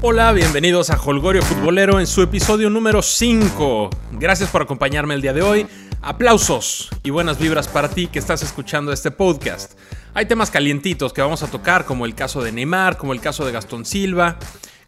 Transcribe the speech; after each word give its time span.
Hola, 0.00 0.30
bienvenidos 0.30 0.90
a 0.90 0.96
Holgorio 0.96 1.42
Futbolero 1.42 1.98
en 1.98 2.06
su 2.06 2.22
episodio 2.22 2.70
número 2.70 3.02
5. 3.02 3.90
Gracias 4.12 4.48
por 4.48 4.62
acompañarme 4.62 5.14
el 5.14 5.20
día 5.20 5.32
de 5.32 5.42
hoy. 5.42 5.66
Aplausos 6.02 6.88
y 7.02 7.10
buenas 7.10 7.40
vibras 7.40 7.66
para 7.66 7.88
ti 7.88 8.06
que 8.06 8.20
estás 8.20 8.44
escuchando 8.44 8.92
este 8.92 9.10
podcast. 9.10 9.76
Hay 10.14 10.26
temas 10.26 10.52
calientitos 10.52 11.12
que 11.12 11.20
vamos 11.20 11.42
a 11.42 11.48
tocar, 11.48 11.84
como 11.84 12.06
el 12.06 12.14
caso 12.14 12.40
de 12.44 12.52
Neymar, 12.52 12.96
como 12.96 13.12
el 13.12 13.20
caso 13.20 13.44
de 13.44 13.50
Gastón 13.50 13.84
Silva, 13.84 14.38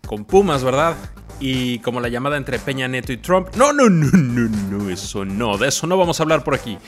con 0.07 0.25
Pumas, 0.25 0.63
¿verdad? 0.63 0.95
Y 1.41 1.81
como 1.81 1.99
la 1.99 2.09
llamada 2.09 2.37
entre 2.37 2.61
Peña 2.61 2.87
Neto 2.87 3.13
y 3.13 3.17
Trump. 3.17 3.49
No, 3.57 3.73
no, 3.73 3.91
no, 3.91 4.13
no, 4.13 4.49
no, 4.49 4.91
eso 4.91 5.25
no, 5.25 5.59
de 5.59 5.67
eso 5.67 5.89
no 5.89 5.97
vamos 5.97 6.21
a 6.21 6.23
hablar 6.23 6.45
por 6.45 6.55
aquí. 6.55 6.79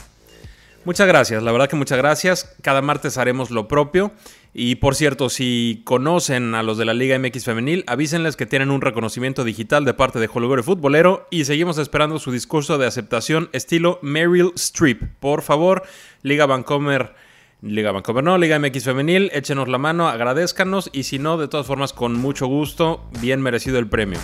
Muchas 0.84 1.08
gracias, 1.08 1.42
la 1.42 1.50
verdad 1.50 1.68
que 1.68 1.74
muchas 1.74 1.98
gracias. 1.98 2.54
Cada 2.62 2.80
martes 2.80 3.18
haremos 3.18 3.50
lo 3.50 3.66
propio. 3.66 4.12
Y 4.54 4.76
por 4.76 4.94
cierto, 4.94 5.30
si 5.30 5.82
conocen 5.84 6.54
a 6.54 6.62
los 6.62 6.78
de 6.78 6.84
la 6.84 6.94
Liga 6.94 7.18
MX 7.18 7.44
Femenil, 7.44 7.82
avísenles 7.88 8.36
que 8.36 8.46
tienen 8.46 8.70
un 8.70 8.82
reconocimiento 8.82 9.42
digital 9.42 9.84
de 9.84 9.94
parte 9.94 10.20
de 10.20 10.30
Holgorio 10.32 10.62
Futbolero 10.62 11.26
y 11.28 11.46
seguimos 11.46 11.76
esperando 11.76 12.20
su 12.20 12.30
discurso 12.30 12.78
de 12.78 12.86
aceptación 12.86 13.50
estilo 13.52 13.98
Meryl 14.00 14.52
Streep. 14.54 15.02
Por 15.18 15.42
favor, 15.42 15.82
Liga 16.22 16.46
Vancomer 16.46 17.16
Liga 17.62 17.92
Vancouver 17.92 18.25
no, 18.25 18.39
Liga 18.39 18.58
MX 18.58 18.84
Femenil, 18.84 19.30
échenos 19.34 19.69
la 19.69 19.77
mano, 19.77 20.08
agradezcanos 20.08 20.89
y 20.92 21.03
si 21.03 21.19
no, 21.19 21.36
de 21.36 21.47
todas 21.47 21.66
formas, 21.66 21.92
con 21.92 22.14
mucho 22.14 22.47
gusto, 22.47 23.05
bien 23.20 23.42
merecido 23.42 23.78
el 23.78 23.86
premio. 23.86 24.19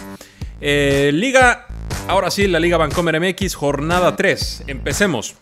Eh, 0.62 1.10
Liga, 1.12 1.66
ahora 2.08 2.30
sí, 2.30 2.46
la 2.46 2.60
Liga 2.60 2.78
Vancomer 2.78 3.20
MX, 3.20 3.54
jornada 3.54 4.16
3, 4.16 4.64
empecemos. 4.68 5.36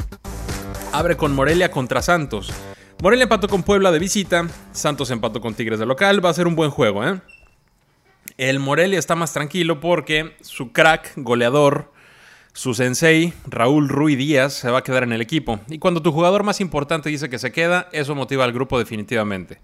Abre 0.92 1.16
con 1.16 1.32
Morelia 1.34 1.70
contra 1.70 2.02
Santos. 2.02 2.52
Morelia 3.00 3.24
empató 3.24 3.48
con 3.48 3.62
Puebla 3.62 3.92
de 3.92 4.00
visita, 4.00 4.48
Santos 4.72 5.10
empató 5.10 5.40
con 5.40 5.54
Tigres 5.54 5.78
de 5.78 5.86
local, 5.86 6.24
va 6.24 6.30
a 6.30 6.34
ser 6.34 6.48
un 6.48 6.56
buen 6.56 6.70
juego, 6.70 7.06
¿eh? 7.06 7.20
El 8.38 8.58
Morelia 8.58 8.98
está 8.98 9.14
más 9.14 9.32
tranquilo 9.32 9.78
porque 9.78 10.34
su 10.40 10.72
crack 10.72 11.12
goleador 11.16 11.92
su 12.54 12.72
sensei, 12.72 13.34
Raúl 13.48 13.88
Ruiz 13.88 14.16
Díaz, 14.16 14.52
se 14.54 14.70
va 14.70 14.78
a 14.78 14.84
quedar 14.84 15.02
en 15.02 15.12
el 15.12 15.20
equipo. 15.20 15.58
Y 15.68 15.78
cuando 15.78 16.02
tu 16.02 16.12
jugador 16.12 16.44
más 16.44 16.60
importante 16.60 17.10
dice 17.10 17.28
que 17.28 17.40
se 17.40 17.50
queda, 17.50 17.88
eso 17.92 18.14
motiva 18.14 18.44
al 18.44 18.52
grupo 18.52 18.78
definitivamente. 18.78 19.60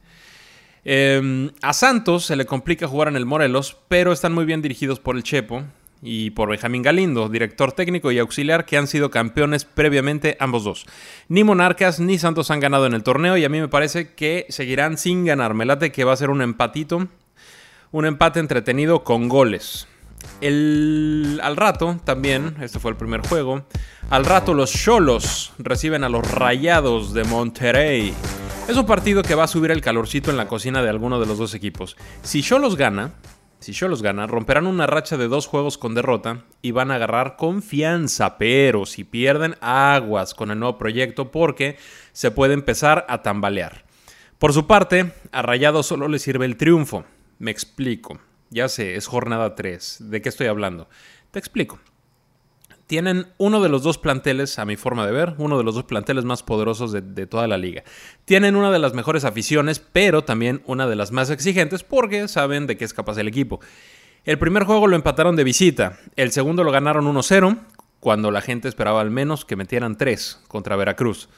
Em, 0.84 1.50
a 1.62 1.72
Santos 1.72 2.26
se 2.26 2.34
le 2.34 2.46
complica 2.46 2.88
jugar 2.88 3.06
en 3.06 3.16
el 3.16 3.26
Morelos, 3.26 3.76
pero 3.86 4.12
están 4.12 4.32
muy 4.32 4.44
bien 4.44 4.60
dirigidos 4.60 4.98
por 4.98 5.14
el 5.14 5.22
Chepo 5.22 5.62
y 6.02 6.30
por 6.30 6.48
Benjamín 6.48 6.82
Galindo, 6.82 7.28
director 7.28 7.70
técnico 7.72 8.10
y 8.10 8.18
auxiliar, 8.18 8.64
que 8.64 8.76
han 8.76 8.88
sido 8.88 9.08
campeones 9.08 9.64
previamente 9.64 10.36
ambos 10.40 10.64
dos. 10.64 10.86
Ni 11.28 11.44
Monarcas 11.44 12.00
ni 12.00 12.18
Santos 12.18 12.50
han 12.50 12.58
ganado 12.58 12.86
en 12.86 12.94
el 12.94 13.04
torneo 13.04 13.36
y 13.36 13.44
a 13.44 13.48
mí 13.48 13.60
me 13.60 13.68
parece 13.68 14.14
que 14.14 14.46
seguirán 14.48 14.98
sin 14.98 15.24
ganar. 15.24 15.54
Me 15.54 15.64
late 15.64 15.92
que 15.92 16.02
va 16.02 16.12
a 16.12 16.16
ser 16.16 16.30
un 16.30 16.42
empatito, 16.42 17.06
un 17.92 18.04
empate 18.04 18.40
entretenido 18.40 19.04
con 19.04 19.28
goles. 19.28 19.86
El, 20.40 21.40
al 21.42 21.56
rato, 21.56 22.00
también, 22.04 22.56
este 22.60 22.78
fue 22.78 22.90
el 22.90 22.96
primer 22.96 23.20
juego, 23.26 23.66
al 24.08 24.24
rato 24.24 24.54
los 24.54 24.72
Cholos 24.72 25.52
reciben 25.58 26.04
a 26.04 26.08
los 26.08 26.30
Rayados 26.30 27.12
de 27.12 27.24
Monterrey. 27.24 28.14
Es 28.68 28.76
un 28.76 28.86
partido 28.86 29.22
que 29.22 29.34
va 29.34 29.44
a 29.44 29.48
subir 29.48 29.70
el 29.70 29.80
calorcito 29.80 30.30
en 30.30 30.36
la 30.36 30.46
cocina 30.46 30.82
de 30.82 30.88
alguno 30.88 31.20
de 31.20 31.26
los 31.26 31.38
dos 31.38 31.54
equipos. 31.54 31.96
Si 32.22 32.42
Cholos 32.42 32.76
gana, 32.76 33.12
si 33.58 33.72
Cholos 33.72 34.00
gana, 34.00 34.26
romperán 34.26 34.66
una 34.66 34.86
racha 34.86 35.16
de 35.18 35.28
dos 35.28 35.46
juegos 35.46 35.76
con 35.76 35.94
derrota 35.94 36.44
y 36.62 36.70
van 36.70 36.90
a 36.90 36.94
agarrar 36.94 37.36
confianza, 37.36 38.38
pero 38.38 38.86
si 38.86 39.04
pierden 39.04 39.56
aguas 39.60 40.34
con 40.34 40.50
el 40.50 40.58
nuevo 40.58 40.78
proyecto 40.78 41.30
porque 41.30 41.76
se 42.12 42.30
puede 42.30 42.54
empezar 42.54 43.04
a 43.08 43.22
tambalear. 43.22 43.84
Por 44.38 44.54
su 44.54 44.66
parte, 44.66 45.12
a 45.32 45.42
Rayados 45.42 45.86
solo 45.86 46.08
le 46.08 46.18
sirve 46.18 46.46
el 46.46 46.56
triunfo. 46.56 47.04
Me 47.38 47.50
explico. 47.50 48.18
Ya 48.50 48.68
sé, 48.68 48.96
es 48.96 49.06
jornada 49.06 49.54
3. 49.54 49.98
¿De 50.10 50.20
qué 50.20 50.28
estoy 50.28 50.48
hablando? 50.48 50.88
Te 51.30 51.38
explico. 51.38 51.78
Tienen 52.88 53.28
uno 53.38 53.62
de 53.62 53.68
los 53.68 53.84
dos 53.84 53.98
planteles, 53.98 54.58
a 54.58 54.64
mi 54.64 54.74
forma 54.74 55.06
de 55.06 55.12
ver, 55.12 55.34
uno 55.38 55.56
de 55.56 55.62
los 55.62 55.76
dos 55.76 55.84
planteles 55.84 56.24
más 56.24 56.42
poderosos 56.42 56.90
de, 56.90 57.26
toda 57.26 57.46
la 57.46 57.56
liga. 57.56 57.84
Tienen 58.24 58.56
una 58.56 58.72
de 58.72 58.80
las 58.80 58.94
mejores 58.94 59.24
aficiones, 59.24 59.78
pero 59.78 60.24
también 60.24 60.62
una 60.66 60.88
de 60.88 60.96
las 60.96 61.12
más 61.12 61.30
exigentes 61.30 61.84
porque 61.84 62.26
saben 62.26 62.66
de 62.66 62.76
qué 62.76 62.84
es 62.84 62.92
capaz 62.92 63.16
el 63.18 63.28
equipo. 63.28 63.60
El 64.24 64.40
primer 64.40 64.64
juego 64.64 64.88
lo 64.88 64.96
empataron 64.96 65.36
de 65.36 65.44
visita, 65.44 66.00
el 66.16 66.32
segundo 66.32 66.64
lo 66.64 66.72
ganaron 66.72 67.06
1-0, 67.06 67.60
cuando 68.00 68.32
la 68.32 68.40
gente 68.40 68.66
esperaba 68.66 69.00
al 69.00 69.10
menos 69.10 69.44
que 69.44 69.54
metieran 69.54 69.96
3 69.96 70.40
contra 70.48 70.74
Veracruz. 70.74 71.28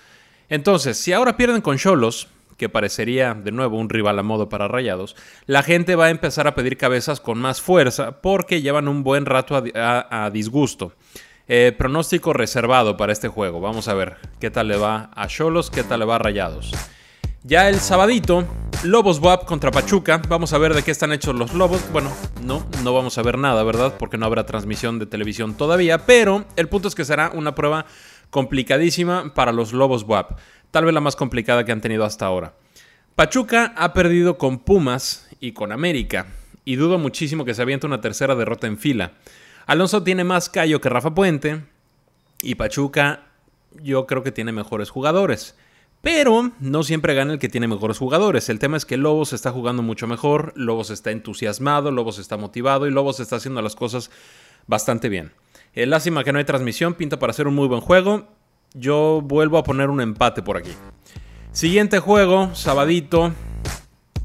Entonces, 0.48 0.96
si 0.96 1.12
ahora 1.12 1.36
pierden 1.36 1.60
con 1.60 1.76
Cholos, 1.76 2.28
que 2.62 2.68
parecería 2.68 3.34
de 3.34 3.50
nuevo 3.50 3.76
un 3.76 3.88
rival 3.88 4.20
a 4.20 4.22
modo 4.22 4.48
para 4.48 4.68
Rayados, 4.68 5.16
la 5.46 5.64
gente 5.64 5.96
va 5.96 6.04
a 6.04 6.10
empezar 6.10 6.46
a 6.46 6.54
pedir 6.54 6.76
cabezas 6.76 7.18
con 7.18 7.40
más 7.40 7.60
fuerza 7.60 8.20
porque 8.20 8.62
llevan 8.62 8.86
un 8.86 9.02
buen 9.02 9.26
rato 9.26 9.60
a, 9.74 10.30
disgusto. 10.32 10.92
Eh, 11.48 11.74
pronóstico 11.76 12.32
reservado 12.32 12.96
para 12.96 13.12
este 13.12 13.26
juego. 13.26 13.60
Vamos 13.60 13.88
a 13.88 13.94
ver 13.94 14.14
qué 14.38 14.48
tal 14.52 14.68
le 14.68 14.76
va 14.76 15.10
a 15.16 15.26
Cholos, 15.26 15.72
qué 15.72 15.82
tal 15.82 15.98
le 15.98 16.06
va 16.06 16.14
a 16.14 16.18
Rayados. 16.20 16.70
Ya 17.42 17.68
el 17.68 17.80
sabadito, 17.80 18.46
Lobos 18.84 19.18
WAP 19.18 19.44
contra 19.44 19.72
Pachuca. 19.72 20.22
Vamos 20.28 20.52
a 20.52 20.58
ver 20.58 20.72
de 20.72 20.84
qué 20.84 20.92
están 20.92 21.12
hechos 21.12 21.34
los 21.34 21.54
Lobos. 21.54 21.82
Bueno, 21.92 22.12
no, 22.44 22.64
no 22.84 22.94
vamos 22.94 23.18
a 23.18 23.22
ver 23.22 23.38
nada, 23.38 23.64
¿verdad? 23.64 23.94
Porque 23.98 24.18
no 24.18 24.26
habrá 24.26 24.46
transmisión 24.46 25.00
de 25.00 25.06
televisión 25.06 25.56
todavía. 25.56 26.06
Pero 26.06 26.44
el 26.54 26.68
punto 26.68 26.86
es 26.86 26.94
que 26.94 27.04
será 27.04 27.32
una 27.34 27.56
prueba 27.56 27.86
complicadísima 28.30 29.34
para 29.34 29.50
los 29.50 29.72
Lobos 29.72 30.04
WAP 30.04 30.38
tal 30.72 30.84
vez 30.84 30.93
la 30.93 31.00
más 31.00 31.15
complicada 31.15 31.65
que 31.65 31.71
han 31.71 31.81
tenido 31.81 32.05
hasta 32.05 32.27
ahora. 32.27 32.55
Pachuca 33.15 33.72
ha 33.77 33.93
perdido 33.93 34.38
con 34.38 34.59
Pumas 34.59 35.28
y 35.38 35.53
con 35.53 35.71
América, 35.71 36.27
y 36.65 36.75
dudo 36.75 36.99
muchísimo 36.99 37.44
que 37.44 37.55
se 37.55 37.62
aviente 37.62 37.87
una 37.87 38.00
tercera 38.00 38.34
derrota 38.34 38.66
en 38.66 38.78
fila. 38.78 39.12
Alonso 39.66 40.03
tiene 40.03 40.25
más 40.25 40.49
callo 40.49 40.81
que 40.81 40.88
Rafa 40.88 41.15
Puente, 41.15 41.62
y 42.43 42.56
Pachuca 42.56 43.27
yo 43.83 44.06
creo 44.06 44.22
que 44.22 44.33
tiene 44.33 44.50
mejores 44.50 44.91
jugadores. 44.91 45.57
Pero 46.01 46.51
no 46.59 46.83
siempre 46.83 47.15
gana 47.15 47.34
el 47.34 47.39
que 47.39 47.48
tiene 47.48 47.68
mejores 47.68 47.98
jugadores. 47.98 48.48
El 48.48 48.59
tema 48.59 48.77
es 48.77 48.84
que 48.84 48.97
Lobos 48.97 49.33
está 49.33 49.53
jugando 49.53 49.83
mucho 49.83 50.09
mejor, 50.09 50.53
Lobos 50.57 50.91
está 50.91 51.13
entusiasmado, 51.13 51.92
Lobos 51.92 52.18
está 52.18 52.36
motivado 52.36 52.89
y 52.89 52.91
Lobos 52.91 53.21
está 53.21 53.36
haciendo 53.36 53.63
las 53.63 53.77
cosas 53.77 54.10
bastante 54.66 55.09
bien. 55.09 55.33
Eh, 55.75 55.86
lástima 55.86 56.25
que 56.25 56.33
no 56.33 56.39
hay 56.39 56.45
transmisión, 56.45 56.95
pinta 56.95 57.21
para 57.21 57.30
hacer 57.30 57.47
un 57.47 57.54
muy 57.54 57.68
buen 57.68 57.80
juego. 57.80 58.27
Yo 58.74 59.21
vuelvo 59.22 59.59
a 59.59 59.65
poner 59.65 59.91
un 59.91 60.01
empate 60.01 60.42
por 60.42 60.57
aquí. 60.57 60.72
Siguiente 61.53 61.98
juego, 61.98 62.54
sabadito. 62.54 63.33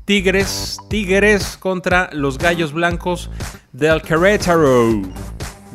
Tigres, 0.06 0.78
Tigres 0.90 1.58
contra 1.58 2.10
los 2.14 2.38
Gallos 2.38 2.72
Blancos 2.72 3.30
del 3.74 4.02
Querétaro 4.02 5.02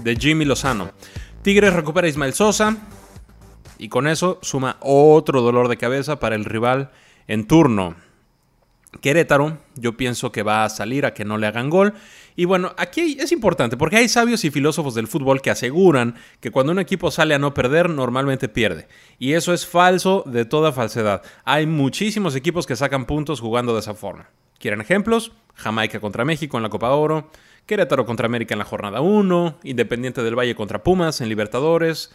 de 0.02 0.16
Jimmy 0.16 0.46
Lozano. 0.46 0.90
Tigres 1.42 1.74
recupera 1.74 2.08
Ismael 2.08 2.32
Sosa 2.32 2.78
y 3.76 3.90
con 3.90 4.08
eso 4.08 4.38
suma 4.40 4.78
otro 4.80 5.42
dolor 5.42 5.68
de 5.68 5.76
cabeza 5.76 6.18
para 6.18 6.34
el 6.34 6.46
rival 6.46 6.90
en 7.26 7.46
turno. 7.46 7.94
Querétaro, 9.00 9.58
yo 9.74 9.96
pienso 9.96 10.32
que 10.32 10.42
va 10.42 10.64
a 10.64 10.68
salir 10.68 11.06
a 11.06 11.14
que 11.14 11.24
no 11.24 11.38
le 11.38 11.46
hagan 11.46 11.70
gol. 11.70 11.94
Y 12.36 12.44
bueno, 12.44 12.74
aquí 12.76 13.16
es 13.18 13.32
importante 13.32 13.76
porque 13.76 13.96
hay 13.96 14.08
sabios 14.08 14.44
y 14.44 14.50
filósofos 14.50 14.94
del 14.94 15.06
fútbol 15.06 15.40
que 15.40 15.50
aseguran 15.50 16.16
que 16.40 16.50
cuando 16.50 16.72
un 16.72 16.78
equipo 16.78 17.10
sale 17.10 17.34
a 17.34 17.38
no 17.38 17.54
perder, 17.54 17.90
normalmente 17.90 18.48
pierde. 18.48 18.88
Y 19.18 19.32
eso 19.32 19.52
es 19.52 19.66
falso 19.66 20.24
de 20.26 20.44
toda 20.44 20.72
falsedad. 20.72 21.22
Hay 21.44 21.66
muchísimos 21.66 22.36
equipos 22.36 22.66
que 22.66 22.76
sacan 22.76 23.06
puntos 23.06 23.40
jugando 23.40 23.74
de 23.74 23.80
esa 23.80 23.94
forma. 23.94 24.28
¿Quieren 24.58 24.80
ejemplos? 24.80 25.32
Jamaica 25.54 26.00
contra 26.00 26.24
México 26.24 26.56
en 26.56 26.62
la 26.62 26.70
Copa 26.70 26.90
Oro, 26.90 27.30
Querétaro 27.66 28.06
contra 28.06 28.26
América 28.26 28.54
en 28.54 28.58
la 28.58 28.64
jornada 28.64 29.00
1, 29.00 29.58
Independiente 29.64 30.22
del 30.22 30.38
Valle 30.38 30.54
contra 30.54 30.82
Pumas 30.82 31.20
en 31.20 31.28
Libertadores, 31.28 32.12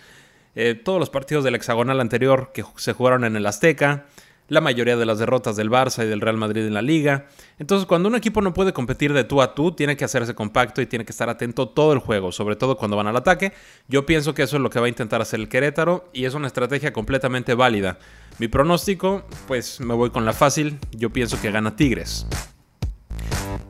eh, 0.55 0.73
todos 0.73 0.99
los 0.99 1.09
partidos 1.09 1.43
del 1.43 1.55
hexagonal 1.55 1.99
anterior 1.99 2.51
que 2.53 2.63
se 2.77 2.93
jugaron 2.93 3.25
en 3.25 3.35
el 3.35 3.45
Azteca, 3.45 4.05
la 4.47 4.61
mayoría 4.61 4.95
de 4.97 5.05
las 5.05 5.19
derrotas 5.19 5.55
del 5.55 5.69
Barça 5.69 6.03
y 6.03 6.07
del 6.07 6.21
Real 6.21 6.37
Madrid 6.37 6.65
en 6.65 6.73
la 6.73 6.81
liga. 6.81 7.27
Entonces, 7.59 7.85
cuando 7.85 8.09
un 8.09 8.15
equipo 8.15 8.41
no 8.41 8.53
puede 8.53 8.73
competir 8.73 9.13
de 9.13 9.23
tú 9.23 9.41
a 9.41 9.53
tú, 9.53 9.71
tiene 9.71 9.97
que 9.97 10.05
hacerse 10.05 10.35
compacto 10.35 10.81
y 10.81 10.85
tiene 10.85 11.05
que 11.05 11.11
estar 11.11 11.29
atento 11.29 11.69
todo 11.69 11.93
el 11.93 11.99
juego, 11.99 12.31
sobre 12.31 12.55
todo 12.55 12.77
cuando 12.77 12.97
van 12.97 13.07
al 13.07 13.17
ataque. 13.17 13.53
Yo 13.87 14.05
pienso 14.05 14.33
que 14.33 14.43
eso 14.43 14.57
es 14.57 14.61
lo 14.61 14.69
que 14.69 14.79
va 14.79 14.85
a 14.85 14.89
intentar 14.89 15.21
hacer 15.21 15.39
el 15.39 15.49
Querétaro 15.49 16.09
y 16.13 16.25
es 16.25 16.33
una 16.33 16.47
estrategia 16.47 16.93
completamente 16.93 17.53
válida. 17.53 17.99
Mi 18.39 18.47
pronóstico, 18.47 19.23
pues 19.47 19.79
me 19.79 19.93
voy 19.93 20.11
con 20.11 20.25
la 20.25 20.33
fácil, 20.33 20.77
yo 20.91 21.09
pienso 21.09 21.39
que 21.41 21.51
gana 21.51 21.75
Tigres. 21.75 22.27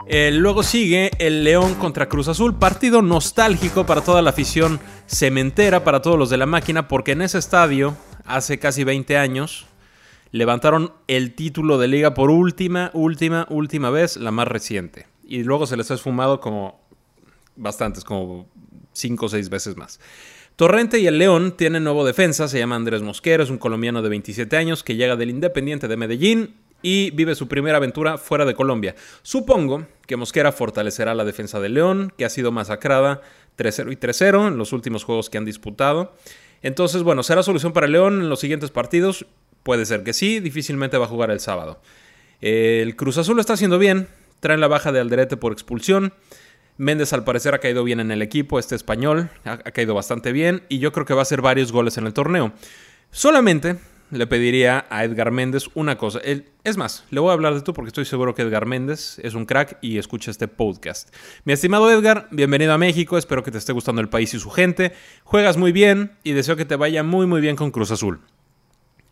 Eh, 0.10 0.32
luego 0.32 0.64
sigue 0.64 1.12
el 1.20 1.44
León 1.44 1.76
contra 1.76 2.08
Cruz 2.08 2.30
Azul, 2.30 2.56
partido 2.56 3.02
nostálgico 3.02 3.86
para 3.86 4.02
toda 4.02 4.22
la 4.22 4.30
afición 4.30 4.80
cementera, 5.06 5.84
para 5.84 6.02
todos 6.02 6.18
los 6.18 6.30
de 6.30 6.38
la 6.38 6.46
máquina, 6.46 6.88
porque 6.88 7.12
en 7.12 7.22
ese 7.22 7.38
estadio, 7.38 7.96
hace 8.26 8.58
casi 8.58 8.86
20 8.86 9.18
años, 9.18 9.68
levantaron 10.32 10.94
el 11.08 11.36
título 11.36 11.78
de 11.78 11.88
liga 11.88 12.14
por 12.14 12.30
última, 12.30 12.92
última, 12.94 13.46
última 13.50 13.90
vez, 13.90 14.18
la 14.18 14.32
más 14.32 14.48
reciente. 14.48 15.08
Y 15.28 15.44
luego 15.44 15.68
se 15.68 15.78
les 15.78 15.92
ha 15.92 15.96
esfumado 15.96 16.40
como 16.40 16.80
bastantes, 17.56 18.04
como 18.04 18.48
5 18.94 19.26
o 19.26 19.30
6 19.30 19.50
veces 19.50 19.78
más. 19.78 20.00
Torrente 20.56 21.00
y 21.00 21.06
el 21.06 21.20
León 21.20 21.56
tienen 21.56 21.84
nuevo 21.84 22.04
defensa, 22.06 22.48
se 22.48 22.58
llama 22.58 22.76
Andrés 22.76 23.04
Mosquero, 23.04 23.44
es 23.44 23.52
un 23.52 23.60
colombiano 23.60 24.02
de 24.02 24.10
27 24.10 24.58
años 24.58 24.84
que 24.84 24.96
llega 24.96 25.16
del 25.16 25.30
Independiente 25.30 25.88
de 25.88 25.98
Medellín 25.98 26.56
y 26.82 27.12
vive 27.12 27.36
su 27.36 27.48
primera 27.48 27.78
aventura 27.78 28.18
fuera 28.18 28.46
de 28.46 28.56
Colombia. 28.56 28.96
Supongo 29.22 29.86
que 30.08 30.18
Mosquera 30.18 30.52
fortalecerá 30.52 31.14
la 31.14 31.26
defensa 31.26 31.60
del 31.60 31.76
León, 31.76 32.14
que 32.18 32.26
ha 32.26 32.30
sido 32.30 32.52
masacrada 32.52 33.22
3-0 33.58 33.92
y 33.92 33.96
3-0 33.98 34.48
en 34.48 34.58
los 34.58 34.74
últimos 34.74 35.04
juegos 35.04 35.30
que 35.30 35.38
han 35.38 35.46
disputado. 35.46 36.16
Entonces, 36.62 37.04
bueno, 37.04 37.24
será 37.24 37.44
solución 37.44 37.74
para 37.74 37.88
León 37.88 38.22
en 38.22 38.30
los 38.30 38.40
siguientes 38.40 38.72
partidos. 38.72 39.26
Puede 39.68 39.86
ser 39.86 40.04
que 40.04 40.14
sí, 40.14 40.40
difícilmente 40.40 40.98
va 40.98 41.08
a 41.08 41.10
jugar 41.10 41.30
el 41.30 41.42
sábado. 41.42 41.82
El 42.40 42.96
Cruz 42.96 43.18
Azul 43.18 43.36
lo 43.36 43.42
está 43.42 43.52
haciendo 43.52 43.78
bien, 43.78 44.08
traen 44.40 44.62
la 44.62 44.70
baja 44.70 44.94
de 44.94 45.02
Alderete 45.02 45.36
por 45.36 45.52
expulsión. 45.52 46.14
Méndez 46.78 47.12
al 47.12 47.26
parecer 47.26 47.54
ha 47.54 47.60
caído 47.60 47.84
bien 47.84 48.00
en 48.00 48.10
el 48.10 48.22
equipo, 48.22 48.60
este 48.60 48.76
español 48.76 49.30
ha, 49.44 49.58
caído 49.58 49.94
bastante 49.94 50.32
bien 50.32 50.64
y 50.70 50.80
yo 50.80 50.94
creo 50.94 51.06
que 51.06 51.14
va 51.14 51.20
a 51.20 51.24
hacer 51.24 51.42
varios 51.42 51.74
goles 51.74 51.98
en 51.98 52.06
el 52.06 52.14
torneo. 52.14 52.54
Solamente 53.12 53.76
le 54.10 54.26
pediría 54.26 54.86
a 54.90 55.04
Edgar 55.04 55.32
Méndez 55.32 55.66
una 55.74 55.98
cosa. 55.98 56.22
es 56.64 56.78
más, 56.78 57.04
le 57.10 57.20
voy 57.20 57.32
a 57.32 57.34
hablar 57.34 57.54
de 57.54 57.62
tú 57.62 57.74
porque 57.74 57.90
estoy 57.90 58.06
seguro 58.06 58.34
que 58.36 58.44
Edgar 58.44 58.68
Méndez 58.68 59.20
es 59.22 59.34
un 59.34 59.46
crack 59.46 59.80
y 59.82 59.98
escucha 59.98 60.32
este 60.32 60.48
podcast. 60.48 61.14
Mi 61.44 61.52
estimado 61.52 61.92
Edgar, 61.92 62.30
bienvenido 62.32 62.72
a 62.72 62.78
México, 62.78 63.18
espero 63.18 63.44
que 63.44 63.52
te 63.52 63.58
esté 63.58 63.74
gustando 63.74 64.00
el 64.00 64.08
país 64.08 64.34
y 64.34 64.40
su 64.40 64.50
gente. 64.50 64.94
Juegas 65.26 65.58
muy 65.58 65.74
bien 65.74 66.14
y 66.24 66.32
deseo 66.32 66.56
que 66.56 66.64
te 66.64 66.78
vaya 66.78 67.04
muy 67.04 67.28
muy 67.28 67.42
bien 67.42 67.58
con 67.58 67.72
Cruz 67.72 67.92
Azul. 67.92 68.22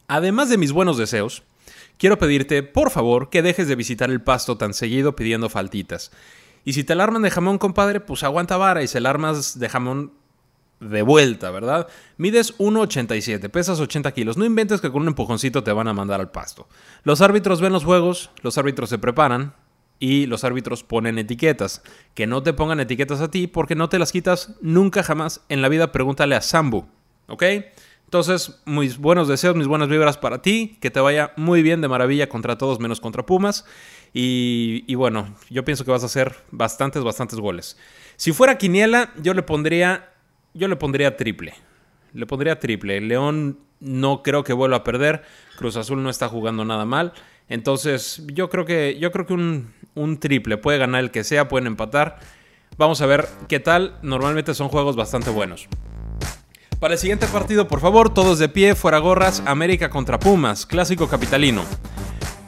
Además 0.08 0.50
de 0.50 0.58
mis 0.58 0.72
buenos 0.72 0.98
deseos, 0.98 1.44
quiero 1.98 2.18
pedirte, 2.18 2.64
por 2.64 2.92
favor, 2.92 3.30
que 3.30 3.42
dejes 3.42 3.68
de 3.68 3.76
visitar 3.76 4.10
el 4.10 4.22
pasto 4.22 4.58
tan 4.58 4.74
seguido 4.74 5.16
pidiendo 5.16 5.50
faltitas. 5.50 6.12
Y 6.64 6.74
si 6.74 6.84
te 6.84 6.94
alarman 6.94 7.22
de 7.22 7.32
jamón, 7.32 7.58
compadre, 7.58 8.00
pues 8.00 8.24
aguanta 8.24 8.58
vara 8.58 8.84
y 8.84 8.88
si 8.88 8.98
el 8.98 9.06
armas 9.06 9.60
de 9.60 9.70
jamón 9.70 10.14
de 10.80 11.02
vuelta, 11.02 11.52
¿verdad? 11.52 11.88
Mides 12.18 12.58
1,87, 12.58 13.50
pesas 13.50 13.80
80 13.80 14.12
kilos. 14.14 14.38
No 14.38 14.46
inventes 14.46 14.82
que 14.82 14.92
con 14.92 15.04
un 15.04 15.10
empujoncito 15.10 15.64
te 15.64 15.72
van 15.72 15.88
a 15.88 15.94
mandar 15.94 16.20
al 16.20 16.32
pasto. 16.32 16.68
Los 17.04 17.22
árbitros 17.22 17.62
ven 17.62 17.74
los 17.74 17.86
juegos, 17.86 18.32
los 18.42 18.58
árbitros 18.58 18.90
se 18.90 18.98
preparan 18.98 19.54
y 20.00 20.26
los 20.26 20.44
árbitros 20.44 20.84
ponen 20.84 21.18
etiquetas. 21.18 21.82
Que 22.14 22.28
no 22.28 22.44
te 22.44 22.54
pongan 22.54 22.80
etiquetas 22.80 23.22
a 23.22 23.32
ti 23.32 23.48
porque 23.48 23.76
no 23.76 23.90
te 23.90 24.00
las 24.00 24.12
quitas 24.12 24.56
nunca 24.62 25.04
jamás 25.04 25.42
en 25.50 25.62
la 25.62 25.70
vida. 25.70 25.92
Pregúntale 25.92 26.36
a 26.36 26.42
Sambu, 26.42 26.86
¿ok? 27.28 27.44
Entonces, 28.06 28.62
mis 28.66 28.98
buenos 28.98 29.28
deseos, 29.28 29.56
mis 29.56 29.68
buenas 29.68 29.90
vibras 29.90 30.18
para 30.18 30.42
ti, 30.42 30.78
que 30.80 30.92
te 30.92 31.00
vaya 31.00 31.34
muy 31.38 31.64
bien 31.64 31.82
de 31.82 31.88
maravilla 31.88 32.30
contra 32.30 32.58
todos 32.58 32.80
menos 32.80 33.02
contra 33.02 33.26
Pumas. 33.26 33.66
Y, 34.14 34.96
bueno, 34.96 35.36
yo 35.50 35.66
pienso 35.66 35.84
que 35.84 35.92
vas 35.92 36.04
a 36.04 36.06
hacer 36.06 36.34
bastantes, 36.50 37.04
bastantes 37.04 37.38
goles. 37.38 37.78
Si 38.16 38.32
fuera 38.32 38.58
Quiniela, 38.58 39.12
yo 39.22 39.34
le 39.34 39.44
pondría, 39.44 40.14
yo 40.54 40.70
le 40.70 40.78
pondría 40.78 41.18
triple. 41.18 41.54
Le 42.14 42.26
pondría 42.26 42.58
triple. 42.58 43.02
León 43.02 43.60
no 43.82 44.24
creo 44.24 44.46
que 44.46 44.54
vuelva 44.54 44.78
a 44.78 44.84
perder. 44.86 45.24
Cruz 45.58 45.76
Azul 45.76 46.02
no 46.02 46.10
está 46.10 46.30
jugando 46.30 46.64
nada 46.64 46.86
mal. 46.86 47.12
Entonces, 47.50 48.24
yo 48.28 48.50
creo 48.50 48.64
que, 48.64 48.98
yo 49.00 49.12
creo 49.12 49.26
que 49.26 49.34
un, 49.34 49.74
un 49.96 50.20
triple. 50.22 50.56
Puede 50.56 50.78
ganar 50.78 51.04
el 51.04 51.12
que 51.12 51.26
sea, 51.26 51.50
pueden 51.50 51.68
empatar. 51.68 52.20
Vamos 52.78 53.02
a 53.02 53.06
ver 53.08 53.28
qué 53.50 53.60
tal. 53.60 53.98
Normalmente 54.02 54.54
son 54.54 54.70
juegos 54.70 54.96
bastante 54.96 55.30
buenos. 55.30 55.68
Para 56.86 56.94
el 56.94 57.00
siguiente 57.00 57.26
partido, 57.26 57.68
por 57.68 57.80
favor, 57.80 58.14
todos 58.14 58.38
de 58.38 58.48
pie, 58.48 58.76
fuera 58.76 59.00
gorras, 59.00 59.42
América 59.48 59.90
contra 59.90 60.20
Pumas, 60.20 60.68
clásico 60.68 61.08
capitalino. 61.08 61.66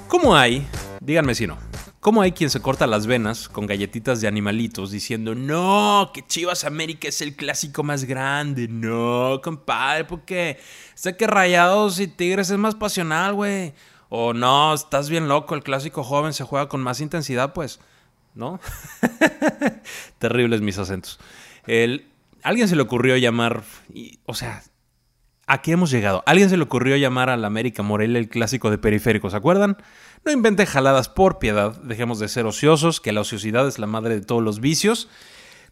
¿Cómo 0.07 0.35
hay? 0.35 0.67
Díganme 1.01 1.33
si 1.33 1.47
no. 1.47 1.57
¿Cómo 1.99 2.21
hay 2.21 2.33
quien 2.33 2.51
se 2.51 2.61
corta 2.61 2.85
las 2.85 3.07
venas 3.07 3.49
con 3.49 3.65
galletitas 3.65 4.21
de 4.21 4.27
animalitos 4.27 4.91
diciendo, 4.91 5.33
no, 5.33 6.11
que 6.13 6.23
Chivas 6.23 6.65
América 6.65 7.07
es 7.07 7.19
el 7.21 7.35
clásico 7.35 7.81
más 7.81 8.03
grande? 8.03 8.67
No, 8.67 9.41
compadre, 9.43 10.05
porque 10.05 10.59
sé 10.93 11.17
que 11.17 11.25
Rayados 11.25 11.99
y 11.99 12.05
Tigres 12.07 12.51
es 12.51 12.59
más 12.59 12.75
pasional, 12.75 13.33
güey. 13.33 13.73
O 14.09 14.35
no, 14.35 14.75
estás 14.75 15.09
bien 15.09 15.27
loco, 15.27 15.55
el 15.55 15.63
clásico 15.63 16.03
joven 16.03 16.33
se 16.33 16.43
juega 16.43 16.69
con 16.69 16.79
más 16.83 17.01
intensidad, 17.01 17.53
pues. 17.53 17.79
¿No? 18.35 18.59
Terribles 20.19 20.61
mis 20.61 20.77
acentos. 20.77 21.19
El, 21.65 22.05
alguien 22.43 22.67
se 22.67 22.75
le 22.75 22.81
ocurrió 22.81 23.17
llamar, 23.17 23.63
o 24.25 24.33
sea, 24.33 24.63
¿a 25.45 25.61
qué 25.61 25.71
hemos 25.71 25.91
llegado? 25.91 26.23
Alguien 26.25 26.49
se 26.49 26.57
le 26.57 26.63
ocurrió 26.63 26.95
llamar 26.97 27.29
al 27.29 27.45
América 27.45 27.83
Morelia 27.83 28.19
el 28.19 28.29
clásico 28.29 28.69
de 28.69 28.77
periférico, 28.77 29.29
¿se 29.29 29.37
acuerdan? 29.37 29.77
No 30.25 30.31
invente 30.31 30.65
jaladas 30.65 31.09
por 31.09 31.39
piedad, 31.39 31.81
dejemos 31.81 32.19
de 32.19 32.27
ser 32.27 32.45
ociosos, 32.45 32.99
que 33.01 33.11
la 33.11 33.21
ociosidad 33.21 33.67
es 33.67 33.79
la 33.79 33.87
madre 33.87 34.15
de 34.15 34.25
todos 34.25 34.43
los 34.43 34.59
vicios. 34.59 35.09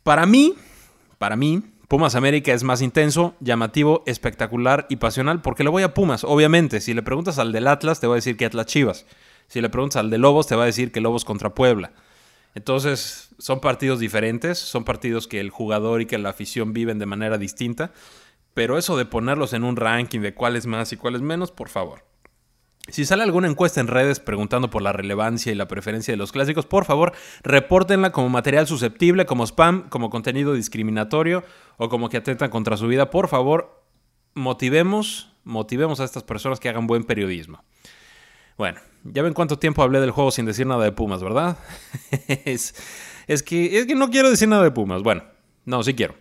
Para 0.03 0.25
mí, 0.25 0.55
para 1.17 1.35
mí, 1.35 1.63
Pumas 1.87 2.15
América 2.15 2.51
es 2.53 2.63
más 2.63 2.81
intenso, 2.81 3.35
llamativo, 3.39 4.03
espectacular 4.07 4.87
y 4.89 4.95
pasional 4.95 5.41
porque 5.41 5.63
le 5.63 5.69
voy 5.69 5.83
a 5.83 5.93
Pumas, 5.93 6.23
obviamente. 6.23 6.81
Si 6.81 6.93
le 6.93 7.03
preguntas 7.03 7.37
al 7.37 7.51
del 7.51 7.67
Atlas, 7.67 7.99
te 7.99 8.07
va 8.07 8.15
a 8.15 8.15
decir 8.15 8.37
que 8.37 8.45
Atlas 8.45 8.65
Chivas. 8.65 9.05
Si 9.47 9.61
le 9.61 9.69
preguntas 9.69 9.99
al 9.99 10.09
de 10.09 10.17
Lobos, 10.17 10.47
te 10.47 10.55
va 10.55 10.63
a 10.63 10.67
decir 10.67 10.91
que 10.91 11.01
Lobos 11.01 11.25
contra 11.25 11.53
Puebla. 11.53 11.91
Entonces, 12.55 13.35
son 13.37 13.59
partidos 13.59 13.99
diferentes, 13.99 14.57
son 14.57 14.85
partidos 14.85 15.27
que 15.27 15.41
el 15.41 15.49
jugador 15.49 16.01
y 16.01 16.05
que 16.05 16.17
la 16.17 16.29
afición 16.29 16.73
viven 16.73 16.99
de 16.99 17.05
manera 17.05 17.37
distinta, 17.37 17.91
pero 18.53 18.77
eso 18.77 18.95
de 18.97 19.05
ponerlos 19.05 19.51
en 19.53 19.65
un 19.65 19.75
ranking 19.75 20.21
de 20.21 20.33
cuál 20.33 20.55
es 20.55 20.65
más 20.65 20.91
y 20.93 20.97
cuál 20.97 21.15
es 21.15 21.21
menos, 21.21 21.51
por 21.51 21.67
favor. 21.67 22.05
Si 22.87 23.03
sale 23.03 23.23
alguna 23.23 23.49
encuesta 23.49 23.81
en 23.81 23.87
redes 23.87 24.19
preguntando 24.19 24.69
por 24.69 24.81
la 24.81 24.93
relevancia 24.93 25.51
y 25.51 25.55
la 25.55 25.67
preferencia 25.67 26.13
de 26.13 26.17
los 26.17 26.31
clásicos, 26.31 26.65
por 26.65 26.85
favor, 26.85 27.13
repórtenla 27.43 28.11
como 28.11 28.29
material 28.29 28.67
susceptible, 28.67 29.25
como 29.25 29.45
spam, 29.45 29.89
como 29.89 30.09
contenido 30.09 30.53
discriminatorio 30.53 31.43
o 31.77 31.89
como 31.89 32.09
que 32.09 32.17
atentan 32.17 32.51
contra 32.51 32.77
su 32.77 32.87
vida. 32.87 33.09
Por 33.09 33.27
favor, 33.27 33.83
motivemos, 34.35 35.33
motivemos 35.43 35.99
a 35.99 36.03
estas 36.03 36.23
personas 36.23 36.59
que 36.59 36.69
hagan 36.69 36.85
buen 36.85 37.03
periodismo. 37.03 37.63
Bueno, 38.57 38.79
ya 39.03 39.21
ven 39.21 39.33
cuánto 39.33 39.59
tiempo 39.59 39.83
hablé 39.83 39.99
del 39.99 40.11
juego 40.11 40.31
sin 40.31 40.45
decir 40.45 40.65
nada 40.65 40.83
de 40.83 40.91
Pumas, 40.91 41.21
¿verdad? 41.21 41.57
es, 42.27 42.73
que, 43.45 43.77
es 43.77 43.85
que 43.85 43.95
no 43.95 44.09
quiero 44.09 44.29
decir 44.29 44.47
nada 44.47 44.63
de 44.63 44.71
Pumas. 44.71 45.03
Bueno, 45.03 45.23
no, 45.65 45.83
sí 45.83 45.93
quiero. 45.93 46.15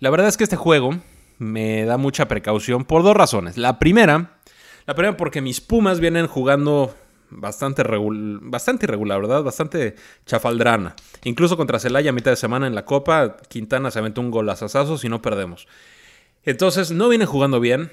La 0.00 0.10
verdad 0.10 0.28
es 0.28 0.36
que 0.36 0.44
este 0.44 0.56
juego 0.56 0.96
me 1.38 1.84
da 1.84 1.96
mucha 1.96 2.28
precaución 2.28 2.84
por 2.84 3.02
dos 3.02 3.16
razones. 3.16 3.56
La 3.56 3.78
primera, 3.78 4.38
la 4.86 4.94
primera 4.94 5.16
porque 5.16 5.40
mis 5.40 5.60
Pumas 5.60 6.00
vienen 6.00 6.26
jugando 6.26 6.94
bastante, 7.30 7.84
bastante 7.84 8.86
irregular, 8.86 9.20
¿verdad? 9.20 9.42
Bastante 9.42 9.94
chafaldrana. 10.26 10.96
Incluso 11.24 11.56
contra 11.56 11.78
Celaya 11.78 12.10
a 12.10 12.12
mitad 12.12 12.32
de 12.32 12.36
semana 12.36 12.66
en 12.66 12.74
la 12.74 12.84
Copa, 12.84 13.36
Quintana 13.48 13.90
se 13.90 13.98
aventó 13.98 14.20
un 14.20 14.30
golazazazo 14.30 14.98
si 14.98 15.08
no 15.08 15.22
perdemos. 15.22 15.68
Entonces, 16.44 16.90
no 16.90 17.08
vienen 17.08 17.28
jugando 17.28 17.60
bien. 17.60 17.90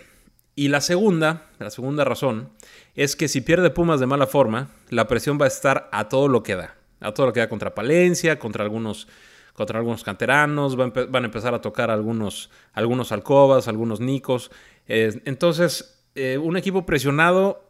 Y 0.55 0.69
la 0.69 0.79
segunda, 0.79 1.47
la 1.59 1.69
segunda 1.69 2.05
razón, 2.05 2.49
es 2.95 3.17
que 3.17 3.27
si 3.27 3.41
pierde 3.41 3.69
Pumas 3.69 3.99
de 3.99 4.05
mala 4.05 4.25
forma, 4.25 4.69
la 4.89 5.07
presión 5.07 5.37
va 5.39 5.45
a 5.45 5.49
estar 5.49 5.89
a 5.91 6.07
todo 6.07 6.29
lo 6.29 6.43
que 6.43 6.55
da. 6.55 6.75
A 7.01 7.13
todo 7.13 7.25
lo 7.25 7.33
que 7.33 7.41
da 7.41 7.49
contra 7.49 7.75
Palencia, 7.75 8.39
contra 8.39 8.63
algunos, 8.63 9.09
contra 9.53 9.79
algunos 9.79 10.05
canteranos, 10.05 10.77
van, 10.77 10.93
a 10.95 11.25
empezar 11.25 11.53
a 11.53 11.59
tocar 11.59 11.91
algunos, 11.91 12.49
algunos 12.71 13.11
alcobas, 13.11 13.67
algunos 13.67 13.99
nicos. 13.99 14.49
entonces, 14.87 16.05
eh, 16.15 16.37
un 16.37 16.55
equipo 16.55 16.85
presionado 16.85 17.61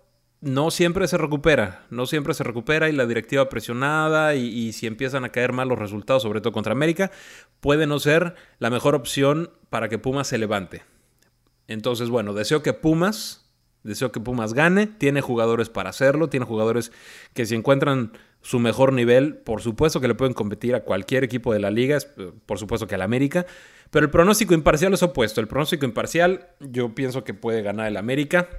no 0.41 0.69
siempre 0.69 1.07
se 1.07 1.17
recupera, 1.17 1.87
no 1.89 2.05
siempre 2.05 2.35
se 2.35 2.43
recupera 2.43 2.87
y 2.87 2.91
la 2.91 3.07
directiva 3.07 3.49
presionada 3.49 4.35
y, 4.35 4.45
y, 4.45 4.73
si 4.73 4.85
empiezan 4.85 5.25
a 5.25 5.29
caer 5.29 5.53
mal 5.53 5.69
los 5.69 5.79
resultados, 5.79 6.21
sobre 6.21 6.39
todo 6.39 6.53
contra 6.53 6.73
América, 6.73 7.09
puede 7.61 7.87
no 7.87 7.97
ser 7.97 8.35
la 8.59 8.69
mejor 8.69 8.93
opción 8.93 9.49
para 9.71 9.89
que 9.89 9.97
Pumas 9.97 10.27
se 10.27 10.37
levante. 10.37 10.83
Entonces, 11.67 12.09
bueno, 12.09 12.33
deseo 12.33 12.61
que 12.61 12.73
Pumas 12.73 13.45
Deseo 13.85 14.11
que 14.11 14.19
Pumas 14.19 14.55
gane. 14.55 14.87
Tiene 14.87 15.21
jugadores 15.21 15.69
para 15.69 15.91
hacerlo. 15.91 16.27
Tiene 16.27 16.45
jugadores 16.47 16.91
que 17.33 17.45
si 17.45 17.53
encuentran 17.53 18.13
su 18.41 18.59
mejor 18.59 18.93
nivel, 18.93 19.37
por 19.37 19.61
supuesto 19.61 20.01
que 20.01 20.07
le 20.07 20.15
pueden 20.15 20.33
competir 20.33 20.73
a 20.73 20.83
cualquier 20.83 21.23
equipo 21.23 21.53
de 21.53 21.59
la 21.59 21.69
liga. 21.69 21.97
Eh, 21.97 22.31
por 22.47 22.57
supuesto 22.57 22.87
que 22.87 22.95
al 22.95 23.03
América. 23.03 23.45
Pero 23.91 24.05
el 24.05 24.11
pronóstico 24.11 24.55
imparcial 24.55 24.95
es 24.95 25.03
opuesto. 25.03 25.39
El 25.39 25.47
pronóstico 25.47 25.85
imparcial 25.85 26.47
yo 26.59 26.95
pienso 26.95 27.23
que 27.23 27.35
puede 27.35 27.61
ganar 27.61 27.87
el 27.87 27.97
América. 27.97 28.49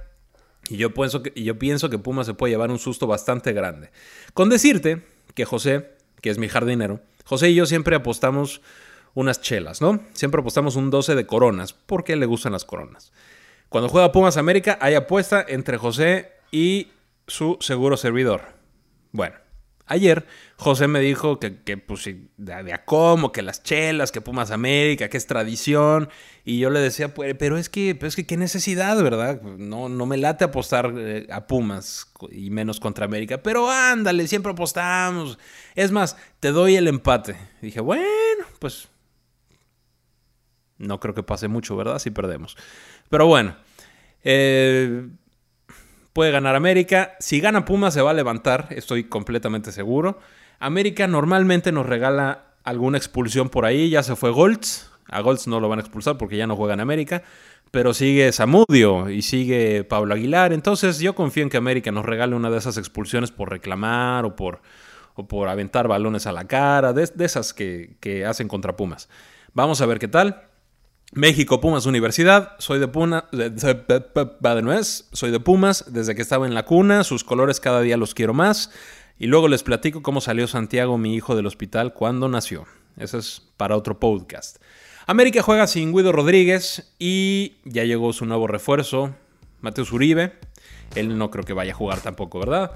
Y 0.69 0.77
yo 0.77 0.93
pienso 0.93 1.21
que, 1.21 1.33
yo 1.43 1.59
pienso 1.59 1.89
que 1.89 1.99
Pumas 1.99 2.25
se 2.25 2.33
puede 2.33 2.53
llevar 2.53 2.71
un 2.71 2.79
susto 2.79 3.05
bastante 3.05 3.51
grande. 3.51 3.91
Con 4.33 4.47
decirte 4.47 5.03
que 5.33 5.43
José, 5.43 5.91
que 6.21 6.29
es 6.29 6.37
mi 6.37 6.47
jardinero, 6.47 7.01
José 7.25 7.49
y 7.49 7.55
yo 7.55 7.65
siempre 7.65 7.97
apostamos 7.97 8.61
unas 9.17 9.41
chelas, 9.41 9.81
¿no? 9.81 9.99
Siempre 10.13 10.41
apostamos 10.41 10.75
un 10.75 10.91
12 10.91 11.15
de 11.15 11.25
coronas, 11.25 11.73
porque 11.73 12.15
le 12.15 12.27
gustan 12.27 12.51
las 12.51 12.65
coronas. 12.65 13.11
Cuando 13.67 13.89
juega 13.89 14.11
Pumas 14.11 14.37
América, 14.37 14.77
hay 14.79 14.93
apuesta 14.93 15.43
entre 15.47 15.79
José 15.79 16.33
y 16.51 16.89
su 17.25 17.57
seguro 17.59 17.97
servidor. 17.97 18.43
Bueno, 19.11 19.33
ayer 19.87 20.27
José 20.57 20.87
me 20.87 20.99
dijo 20.99 21.39
que, 21.39 21.49
pues, 21.79 22.07
de, 22.37 22.73
a 22.73 22.85
cómo, 22.85 23.31
que 23.31 23.41
las 23.41 23.63
chelas, 23.63 24.11
que 24.11 24.21
Pumas 24.21 24.51
América, 24.51 25.09
que 25.09 25.17
es 25.17 25.25
tradición. 25.25 26.09
Y 26.45 26.59
yo 26.59 26.69
le 26.69 26.79
decía, 26.79 27.15
pues, 27.15 27.33
pero 27.39 27.57
es 27.57 27.69
que, 27.69 27.95
pero 27.95 28.09
es 28.09 28.15
que 28.15 28.27
qué 28.27 28.37
necesidad, 28.37 29.01
¿verdad? 29.01 29.41
No, 29.41 29.89
no 29.89 30.05
me 30.05 30.17
late 30.17 30.45
apostar 30.45 30.93
eh, 30.95 31.25
a 31.31 31.47
Pumas 31.47 32.13
y 32.29 32.51
menos 32.51 32.79
contra 32.79 33.05
América. 33.05 33.41
Pero 33.41 33.67
ándale, 33.67 34.27
siempre 34.27 34.51
apostamos. 34.51 35.39
Es 35.73 35.91
más, 35.91 36.17
te 36.39 36.51
doy 36.51 36.75
el 36.75 36.87
empate. 36.87 37.35
dije, 37.63 37.79
bueno, 37.79 38.45
pues 38.59 38.89
no 40.77 40.99
creo 40.99 41.13
que 41.13 41.23
pase 41.23 41.47
mucho, 41.47 41.75
¿verdad? 41.75 41.99
Si 41.99 42.11
perdemos. 42.11 42.57
Pero 43.09 43.27
bueno, 43.27 43.55
eh, 44.23 45.07
puede 46.13 46.31
ganar 46.31 46.55
América. 46.55 47.15
Si 47.19 47.39
gana 47.39 47.65
Puma 47.65 47.91
se 47.91 48.01
va 48.01 48.11
a 48.11 48.13
levantar, 48.13 48.67
estoy 48.71 49.05
completamente 49.05 49.71
seguro. 49.71 50.19
América 50.59 51.07
normalmente 51.07 51.71
nos 51.71 51.85
regala 51.85 52.55
alguna 52.63 52.97
expulsión 52.97 53.49
por 53.49 53.65
ahí. 53.65 53.89
Ya 53.89 54.03
se 54.03 54.15
fue 54.15 54.31
Goltz. 54.31 54.89
A 55.09 55.21
Goltz 55.21 55.47
no 55.47 55.59
lo 55.59 55.69
van 55.69 55.79
a 55.79 55.81
expulsar 55.81 56.17
porque 56.17 56.37
ya 56.37 56.47
no 56.47 56.55
juega 56.55 56.73
en 56.73 56.79
América. 56.79 57.23
Pero 57.71 57.93
sigue 57.93 58.31
Samudio 58.31 59.09
y 59.09 59.21
sigue 59.21 59.83
Pablo 59.83 60.13
Aguilar. 60.13 60.53
Entonces 60.53 60.99
yo 60.99 61.15
confío 61.15 61.43
en 61.43 61.49
que 61.49 61.57
América 61.57 61.91
nos 61.91 62.05
regale 62.05 62.35
una 62.35 62.49
de 62.49 62.57
esas 62.57 62.77
expulsiones 62.77 63.31
por 63.31 63.49
reclamar 63.49 64.25
o 64.25 64.35
por, 64.35 64.61
o 65.15 65.27
por 65.27 65.49
aventar 65.49 65.87
balones 65.87 66.27
a 66.27 66.31
la 66.31 66.47
cara. 66.47 66.93
De, 66.93 67.09
esas 67.19 67.53
que, 67.53 67.97
que 67.99 68.25
hacen 68.25 68.47
contra 68.47 68.75
Pumas. 68.75 69.07
Vamos 69.53 69.81
a 69.81 69.85
ver 69.85 69.99
qué 69.99 70.07
tal. 70.07 70.46
México 71.13 71.61
Pumas 71.61 71.85
Universidad, 71.85 72.53
soy 72.59 72.79
de 72.79 72.87
Pumas, 72.87 73.23
soy 75.13 75.31
de 75.31 75.39
Pumas 75.39 75.85
desde 75.87 76.15
que 76.15 76.21
estaba 76.21 76.45
en 76.45 76.53
la 76.53 76.65
cuna, 76.65 77.03
sus 77.03 77.23
colores 77.23 77.59
cada 77.59 77.81
día 77.81 77.95
los 77.97 78.13
quiero 78.13 78.33
más 78.33 78.71
y 79.17 79.27
luego 79.27 79.47
les 79.47 79.63
platico 79.63 80.01
cómo 80.01 80.21
salió 80.21 80.47
Santiago, 80.47 80.97
mi 80.97 81.15
hijo 81.15 81.35
del 81.35 81.45
hospital, 81.45 81.93
cuando 81.93 82.27
nació. 82.27 82.65
Eso 82.97 83.17
es 83.17 83.41
para 83.57 83.75
otro 83.75 83.99
podcast. 83.99 84.57
América 85.07 85.41
juega 85.41 85.65
sin 85.67 85.93
Guido 85.93 86.11
Rodríguez 86.11 86.93
y 86.99 87.55
ya 87.63 87.85
llegó 87.85 88.11
su 88.11 88.25
nuevo 88.25 88.45
refuerzo, 88.45 89.15
Mateus 89.61 89.91
Uribe. 89.93 90.33
Él 90.95 91.17
no 91.17 91.31
creo 91.31 91.45
que 91.45 91.53
vaya 91.53 91.71
a 91.71 91.75
jugar 91.75 92.01
tampoco, 92.01 92.39
¿verdad? 92.39 92.71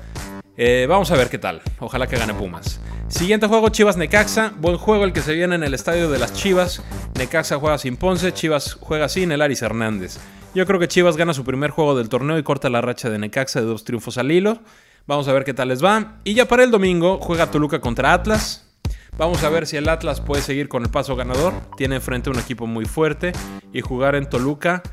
Eh, 0.58 0.86
vamos 0.89 1.12
a 1.12 1.15
ver 1.15 1.29
qué 1.29 1.38
tal. 1.38 1.62
Ojalá 1.79 2.08
que 2.08 2.17
gane 2.17 2.34
Pumas. 2.34 2.79
Siguiente 3.08 3.48
juego, 3.48 3.70
Chivas 3.70 3.98
Necaxa. 3.98 4.53
Buen 4.58 4.77
juego 4.77 5.05
el 5.05 5.13
que 5.13 5.22
se 5.22 5.34
viene 5.34 5.55
en 5.55 5.63
el 5.63 5.74
estadio 5.74 6.10
de 6.10 6.20
las 6.20 6.34
Chivas. 6.34 6.84
Necaxa 7.17 7.58
juega 7.58 7.77
sin 7.77 7.98
Ponce, 7.98 8.34
Chivas 8.34 8.77
juega 8.79 9.10
sin 9.10 9.31
el 9.31 9.41
Aris 9.41 9.62
Hernández. 9.62 10.20
Yo 10.53 10.65
creo 10.65 10.79
que 10.79 10.88
Chivas 10.88 11.15
gana 11.15 11.34
su 11.34 11.46
primer 11.46 11.72
juego 11.72 11.96
del 11.96 12.10
torneo 12.10 12.38
y 12.38 12.43
corta 12.43 12.70
la 12.70 12.81
racha 12.81 13.10
de 13.10 13.17
Necaxa 13.17 13.62
de 13.62 13.67
dos 13.67 13.86
triunfos 13.86 14.17
al 14.17 14.31
hilo. 14.31 14.60
Vamos 15.08 15.27
a 15.27 15.34
ver 15.34 15.46
qué 15.46 15.53
tal 15.53 15.70
les 15.70 15.84
va. 15.84 16.20
Y 16.24 16.34
ya 16.34 16.48
para 16.48 16.63
el 16.63 16.72
domingo 16.72 17.20
juega 17.22 17.50
Toluca 17.50 17.79
contra 17.79 18.13
Atlas. 18.13 18.67
Vamos 19.17 19.43
a 19.43 19.50
ver 19.50 19.67
si 19.67 19.77
el 19.77 19.88
Atlas 19.88 20.22
puede 20.22 20.41
seguir 20.41 20.67
con 20.67 20.84
el 20.84 20.89
paso 20.89 21.15
ganador. 21.15 21.53
Tiene 21.77 21.96
enfrente 21.96 22.29
un 22.29 22.39
equipo 22.39 22.67
muy 22.67 22.86
fuerte 22.86 23.31
y 23.72 23.81
jugar 23.81 24.15
en 24.15 24.29
Toluca 24.29 24.84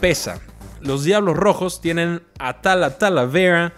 pesa. 0.00 0.40
Los 0.80 1.04
Diablos 1.04 1.36
Rojos 1.36 1.80
tienen 1.80 2.22
a 2.38 2.60
Tala 2.60 2.98
Talavera 2.98 3.72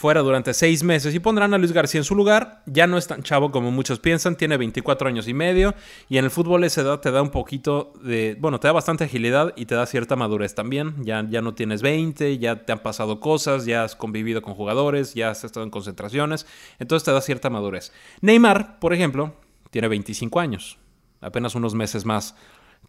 fuera 0.00 0.22
durante 0.22 0.54
seis 0.54 0.82
meses 0.82 1.14
y 1.14 1.20
pondrán 1.20 1.52
a 1.52 1.58
Luis 1.58 1.72
García 1.72 2.00
en 2.00 2.04
su 2.04 2.14
lugar. 2.14 2.62
Ya 2.64 2.86
no 2.86 2.96
es 2.96 3.06
tan 3.06 3.22
chavo 3.22 3.52
como 3.52 3.70
muchos 3.70 4.00
piensan, 4.00 4.34
tiene 4.34 4.56
24 4.56 5.06
años 5.06 5.28
y 5.28 5.34
medio 5.34 5.74
y 6.08 6.16
en 6.16 6.24
el 6.24 6.30
fútbol 6.30 6.64
esa 6.64 6.80
edad 6.80 7.00
te 7.00 7.10
da 7.10 7.20
un 7.20 7.28
poquito 7.28 7.92
de, 8.02 8.34
bueno, 8.40 8.58
te 8.58 8.66
da 8.66 8.72
bastante 8.72 9.04
agilidad 9.04 9.52
y 9.56 9.66
te 9.66 9.74
da 9.74 9.84
cierta 9.84 10.16
madurez 10.16 10.54
también. 10.54 11.04
Ya, 11.04 11.26
ya 11.28 11.42
no 11.42 11.54
tienes 11.54 11.82
20, 11.82 12.38
ya 12.38 12.64
te 12.64 12.72
han 12.72 12.78
pasado 12.78 13.20
cosas, 13.20 13.66
ya 13.66 13.84
has 13.84 13.94
convivido 13.94 14.40
con 14.40 14.54
jugadores, 14.54 15.12
ya 15.12 15.28
has 15.28 15.44
estado 15.44 15.64
en 15.64 15.70
concentraciones, 15.70 16.46
entonces 16.78 17.04
te 17.04 17.12
da 17.12 17.20
cierta 17.20 17.50
madurez. 17.50 17.92
Neymar, 18.22 18.78
por 18.78 18.94
ejemplo, 18.94 19.34
tiene 19.70 19.88
25 19.88 20.40
años, 20.40 20.78
apenas 21.20 21.54
unos 21.54 21.74
meses 21.74 22.06
más 22.06 22.34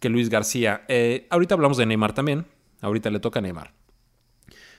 que 0.00 0.08
Luis 0.08 0.30
García. 0.30 0.86
Eh, 0.88 1.26
ahorita 1.28 1.56
hablamos 1.56 1.76
de 1.76 1.84
Neymar 1.84 2.14
también, 2.14 2.46
ahorita 2.80 3.10
le 3.10 3.20
toca 3.20 3.40
a 3.40 3.42
Neymar. 3.42 3.74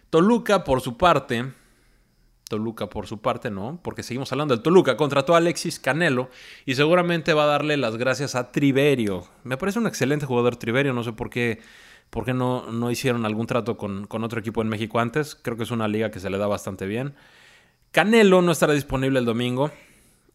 Toluca, 0.10 0.64
por 0.64 0.82
su 0.82 0.98
parte, 0.98 1.54
Toluca 2.48 2.90
por 2.90 3.08
su 3.08 3.20
parte, 3.22 3.50
¿no? 3.50 3.80
Porque 3.82 4.04
seguimos 4.04 4.32
hablando 4.32 4.56
del 4.56 4.64
Toluca. 4.64 4.98
Contrató 4.98 5.34
a 5.34 5.38
Alexis 5.38 5.80
Canelo 5.80 6.30
y 6.66 6.76
seguramente 6.76 7.34
va 7.34 7.44
a 7.44 7.48
darle 7.48 7.78
las 7.78 7.98
gracias 7.98 8.36
a 8.36 8.52
Triverio. 8.52 9.26
Me 9.44 9.58
parece 9.58 9.80
un 9.80 9.88
excelente 9.88 10.26
jugador 10.26 10.56
Triverio, 10.56 10.94
no 10.94 11.04
sé 11.04 11.14
por 11.14 11.30
qué, 11.30 11.62
por 12.10 12.26
qué 12.26 12.34
no, 12.34 12.72
no 12.72 12.92
hicieron 12.92 13.26
algún 13.26 13.48
trato 13.48 13.78
con, 13.78 14.06
con 14.08 14.24
otro 14.24 14.40
equipo 14.40 14.62
en 14.62 14.70
México 14.70 15.00
antes. 15.00 15.36
Creo 15.36 15.58
que 15.58 15.64
es 15.64 15.72
una 15.72 15.88
liga 15.88 16.12
que 16.12 16.20
se 16.20 16.30
le 16.30 16.38
da 16.38 16.48
bastante 16.48 16.86
bien. 16.86 17.16
Canelo 17.92 18.42
no 18.42 18.52
estará 18.52 18.74
disponible 18.74 19.20
el 19.20 19.26
domingo 19.26 19.72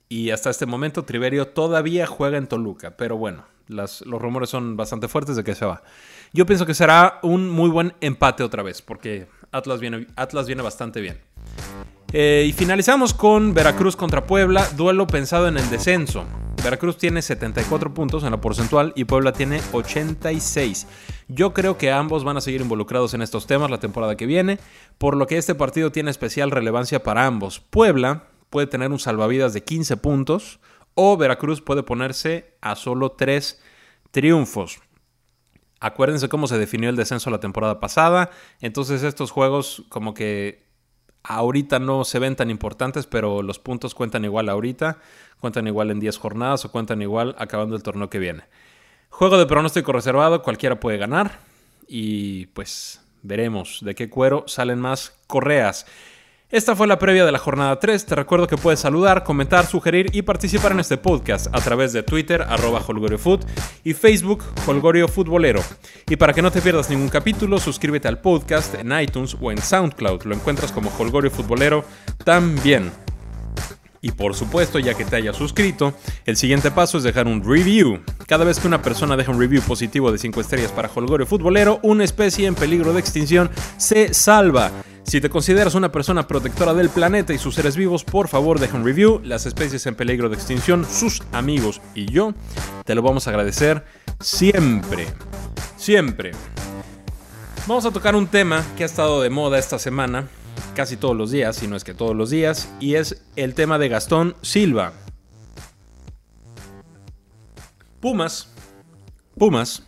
y 0.09 0.31
hasta 0.31 0.51
este 0.51 0.67
momento 0.67 1.05
Triverio 1.05 1.49
todavía 1.49 2.07
juega 2.07 2.39
en 2.39 2.47
Toluca, 2.47 2.97
pero 2.97 3.17
bueno, 3.17 3.45
los 3.67 4.03
rumores 4.07 4.49
son 4.49 4.77
bastante 4.77 5.09
fuertes 5.09 5.37
de 5.37 5.45
que 5.45 5.55
se 5.55 5.67
va. 5.67 5.83
Yo 6.33 6.47
pienso 6.47 6.67
que 6.67 6.75
será 6.75 7.19
un 7.23 7.51
muy 7.51 7.69
buen 7.69 7.95
empate 8.01 8.43
otra 8.43 8.63
vez, 8.63 8.81
porque 8.81 9.27
Atlas 9.53 9.81
viene, 9.81 10.07
Atlas 10.17 10.47
viene 10.47 10.63
bastante 10.63 11.01
bien. 11.01 11.19
Eh, 12.13 12.47
y 12.49 12.53
finalizamos 12.55 13.13
con 13.13 13.53
Veracruz 13.53 13.95
contra 13.95 14.25
Puebla, 14.25 14.67
duelo 14.77 15.07
pensado 15.07 15.47
en 15.47 15.59
el 15.59 15.69
descenso. 15.69 16.25
Veracruz 16.65 16.97
tiene 16.97 17.21
74 17.21 17.93
puntos 17.93 18.25
en 18.25 18.31
la 18.31 18.41
porcentual 18.41 18.95
y 18.97 19.05
Puebla 19.05 19.33
tiene 19.33 19.61
86. 19.73 20.87
Yo 21.29 21.53
creo 21.53 21.77
que 21.77 21.93
ambos 21.93 22.25
van 22.25 22.39
a 22.39 22.41
seguir 22.41 22.63
involucrados 22.63 23.13
en 23.13 23.21
estos 23.21 23.47
temas 23.47 23.71
la 23.71 23.79
temporada 23.79 24.17
que 24.17 24.25
viene, 24.25 24.59
por 24.97 25.17
lo 25.19 25.27
que 25.27 25.37
este 25.37 25.55
partido 25.55 25.93
tiene 25.93 26.11
especial 26.11 26.51
relevancia 26.51 27.03
para 27.03 27.27
ambos. 27.27 27.61
Puebla 27.61 28.25
puede 28.49 28.67
tener 28.67 28.91
un 28.91 28.99
salvavidas 28.99 29.53
de 29.53 29.63
15 29.63 29.99
puntos 29.99 30.61
o 30.95 31.19
Veracruz 31.19 31.61
puede 31.61 31.83
ponerse 31.83 32.55
a 32.63 32.75
solo 32.75 33.13
3 33.13 33.61
triunfos. 34.11 34.81
Acuérdense 35.79 36.31
cómo 36.31 36.47
se 36.47 36.59
definió 36.59 36.89
el 36.89 36.97
descenso 36.97 37.29
la 37.29 37.39
temporada 37.39 37.79
pasada, 37.81 38.31
entonces 38.61 39.03
estos 39.03 39.31
juegos 39.31 39.85
como 39.91 40.15
que 40.15 40.68
ahorita 41.23 41.79
no 41.79 42.05
se 42.05 42.19
ven 42.19 42.37
tan 42.37 42.51
importantes, 42.51 43.07
pero 43.07 43.43
los 43.43 43.59
puntos 43.59 43.95
cuentan 43.95 44.25
igual 44.25 44.49
ahorita, 44.49 44.99
cuentan 45.41 45.67
igual 45.67 45.91
en 45.91 46.01
10 46.01 46.19
jornadas 46.19 46.65
o 46.65 46.73
cuentan 46.73 47.03
igual 47.03 47.35
acabando 47.39 47.77
el 47.77 47.83
torneo 47.83 48.11
que 48.11 48.19
viene. 48.19 48.45
Juego 49.11 49.39
de 49.39 49.47
pronóstico 49.47 49.93
reservado, 49.93 50.43
cualquiera 50.43 50.81
puede 50.81 50.99
ganar 50.99 51.39
y 51.87 52.47
pues 52.47 53.01
veremos 53.23 53.81
de 53.83 53.95
qué 53.95 54.09
cuero 54.09 54.45
salen 54.47 54.81
más 54.81 55.17
correas. 55.27 55.87
Esta 56.51 56.75
fue 56.75 56.87
la 56.87 56.99
previa 56.99 57.27
de 57.27 57.33
la 57.33 57.39
jornada 57.39 57.79
3. 57.79 58.07
Te 58.07 58.15
recuerdo 58.15 58.47
que 58.47 58.57
puedes 58.57 58.81
saludar, 58.81 59.23
comentar, 59.23 59.67
sugerir 59.67 60.07
y 60.15 60.23
participar 60.23 60.73
en 60.73 60.81
este 60.81 60.97
podcast 60.97 61.49
a 61.55 61.61
través 61.61 61.93
de 61.93 62.03
Twitter, 62.03 62.41
arroba 62.41 62.81
HolgorioFood 62.81 63.45
y 63.85 63.93
Facebook, 63.93 64.43
Holgorio 64.67 65.09
Futbolero. 65.09 65.61
Y 66.09 66.17
para 66.17 66.33
que 66.33 66.41
no 66.41 66.51
te 66.51 66.63
pierdas 66.63 66.89
ningún 66.89 67.11
capítulo, 67.11 67.59
suscríbete 67.59 68.09
al 68.09 68.23
podcast 68.23 68.77
en 68.77 68.99
iTunes 68.99 69.37
o 69.39 69.53
en 69.53 69.59
SoundCloud. 69.59 70.23
Lo 70.23 70.35
encuentras 70.35 70.73
como 70.73 70.91
Holgorio 70.99 71.31
Futbolero 71.31 71.85
también. 72.25 72.93
Y 74.01 74.13
por 74.13 74.35
supuesto, 74.35 74.79
ya 74.79 74.95
que 74.95 75.05
te 75.05 75.17
hayas 75.17 75.37
suscrito, 75.37 75.93
el 76.25 76.39
siguiente 76.39 76.71
paso 76.71 76.97
es 76.97 77.05
dejar 77.05 77.27
un 77.27 77.45
review. 77.45 78.01
Cada 78.27 78.47
vez 78.47 78.59
que 78.59 78.69
una 78.69 78.81
persona 78.81 79.19
deja 79.19 79.31
un 79.31 79.39
review 79.39 79.61
positivo 79.61 80.11
de 80.11 80.17
5 80.17 80.41
estrellas 80.41 80.73
para 80.73 80.89
Holgorio 80.95 81.27
Futbolero, 81.27 81.79
una 81.83 82.05
especie 82.05 82.47
en 82.47 82.55
peligro 82.55 82.95
de 82.95 83.01
extinción 83.01 83.51
se 83.77 84.15
salva. 84.15 84.71
Si 85.09 85.23
te 85.23 85.31
consideras 85.31 85.75
una 85.75 85.91
persona 85.91 86.27
protectora 86.27 86.75
del 86.75 86.91
planeta 86.91 87.33
y 87.33 87.39
sus 87.39 87.55
seres 87.55 87.79
vivos, 87.79 88.05
por 88.05 88.29
favor 88.29 88.61
deja 88.61 88.77
un 88.77 88.85
review. 88.85 89.23
Las 89.25 89.47
especies 89.47 89.87
en 89.87 89.95
peligro 89.95 90.29
de 90.29 90.35
extinción, 90.35 90.85
sus 90.85 91.23
amigos 91.33 91.81
y 91.95 92.13
yo 92.13 92.35
te 92.85 92.95
lo 92.95 93.01
vamos 93.01 93.27
a 93.27 93.31
agradecer 93.31 93.87
siempre. 94.21 95.07
Siempre. 95.79 96.33
Vamos 97.67 97.87
a 97.87 97.91
tocar 97.91 98.17
un 98.17 98.27
tema 98.27 98.63
que 98.77 98.83
ha 98.83 98.87
estado 98.87 99.23
de 99.23 99.31
moda 99.31 99.59
esta 99.59 99.79
semana 99.79 100.29
casi 100.75 100.99
todos 100.99 101.17
los 101.17 101.31
días, 101.31 101.57
si 101.57 101.69
no 101.69 101.77
es 101.77 101.85
que 101.85 101.95
todos 101.95 102.15
los 102.15 102.29
días, 102.29 102.69
y 102.79 102.97
es 102.97 103.25
el 103.35 103.55
tema 103.55 103.79
de 103.79 103.89
Gastón 103.89 104.37
Silva. 104.43 104.93
Pumas, 108.01 108.51
Pumas, 109.39 109.85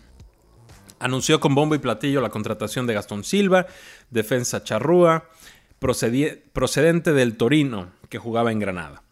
anunció 1.01 1.41
con 1.41 1.55
bombo 1.55 1.75
y 1.75 1.79
platillo 1.79 2.21
la 2.21 2.29
contratación 2.29 2.87
de 2.87 2.95
Gastón 2.95 3.25
Silva, 3.25 3.67
defensa 4.11 4.65
charrúa, 4.65 5.29
procedente 5.79 7.13
del 7.13 7.37
Torino, 7.37 7.93
que 8.09 8.19
jugaba 8.19 8.53
en 8.53 8.59
Granada. 8.59 9.03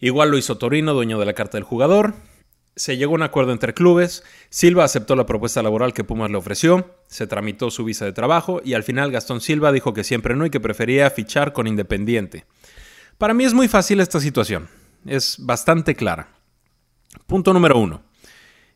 Igual 0.00 0.30
lo 0.30 0.38
hizo 0.38 0.58
Torino, 0.58 0.94
dueño 0.94 1.18
de 1.18 1.26
la 1.26 1.32
carta 1.32 1.56
del 1.56 1.64
jugador. 1.64 2.14
Se 2.76 2.96
llegó 2.96 3.12
a 3.12 3.16
un 3.16 3.22
acuerdo 3.22 3.52
entre 3.52 3.72
clubes, 3.72 4.24
Silva 4.50 4.84
aceptó 4.84 5.14
la 5.14 5.26
propuesta 5.26 5.62
laboral 5.62 5.94
que 5.94 6.02
Pumas 6.02 6.30
le 6.30 6.36
ofreció, 6.36 6.96
se 7.06 7.28
tramitó 7.28 7.70
su 7.70 7.84
visa 7.84 8.04
de 8.04 8.12
trabajo 8.12 8.60
y 8.64 8.74
al 8.74 8.82
final 8.82 9.12
Gastón 9.12 9.40
Silva 9.40 9.70
dijo 9.70 9.94
que 9.94 10.02
siempre 10.02 10.34
no 10.34 10.44
y 10.44 10.50
que 10.50 10.58
prefería 10.58 11.08
fichar 11.10 11.52
con 11.52 11.68
Independiente. 11.68 12.46
Para 13.16 13.32
mí 13.32 13.44
es 13.44 13.54
muy 13.54 13.68
fácil 13.68 14.00
esta 14.00 14.18
situación, 14.18 14.68
es 15.06 15.36
bastante 15.38 15.94
clara. 15.94 16.30
Punto 17.28 17.52
número 17.52 17.78
uno. 17.78 18.02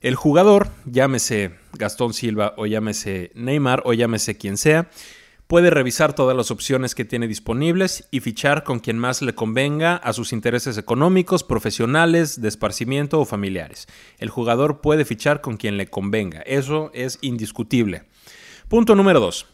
El 0.00 0.14
jugador, 0.14 0.68
llámese 0.84 1.56
Gastón 1.72 2.14
Silva 2.14 2.54
o 2.56 2.66
llámese 2.66 3.32
Neymar 3.34 3.82
o 3.84 3.94
llámese 3.94 4.38
quien 4.38 4.56
sea, 4.56 4.90
puede 5.48 5.70
revisar 5.70 6.12
todas 6.12 6.36
las 6.36 6.50
opciones 6.50 6.94
que 6.94 7.06
tiene 7.06 7.26
disponibles 7.26 8.06
y 8.10 8.20
fichar 8.20 8.64
con 8.64 8.80
quien 8.80 8.98
más 8.98 9.22
le 9.22 9.34
convenga 9.34 9.96
a 9.96 10.12
sus 10.12 10.34
intereses 10.34 10.76
económicos, 10.76 11.42
profesionales, 11.42 12.40
de 12.42 12.48
esparcimiento 12.48 13.18
o 13.18 13.24
familiares. 13.24 13.88
El 14.18 14.28
jugador 14.28 14.82
puede 14.82 15.06
fichar 15.06 15.40
con 15.40 15.56
quien 15.56 15.78
le 15.78 15.88
convenga. 15.88 16.42
Eso 16.42 16.90
es 16.92 17.18
indiscutible. 17.22 18.04
Punto 18.68 18.94
número 18.94 19.20
2. 19.20 19.46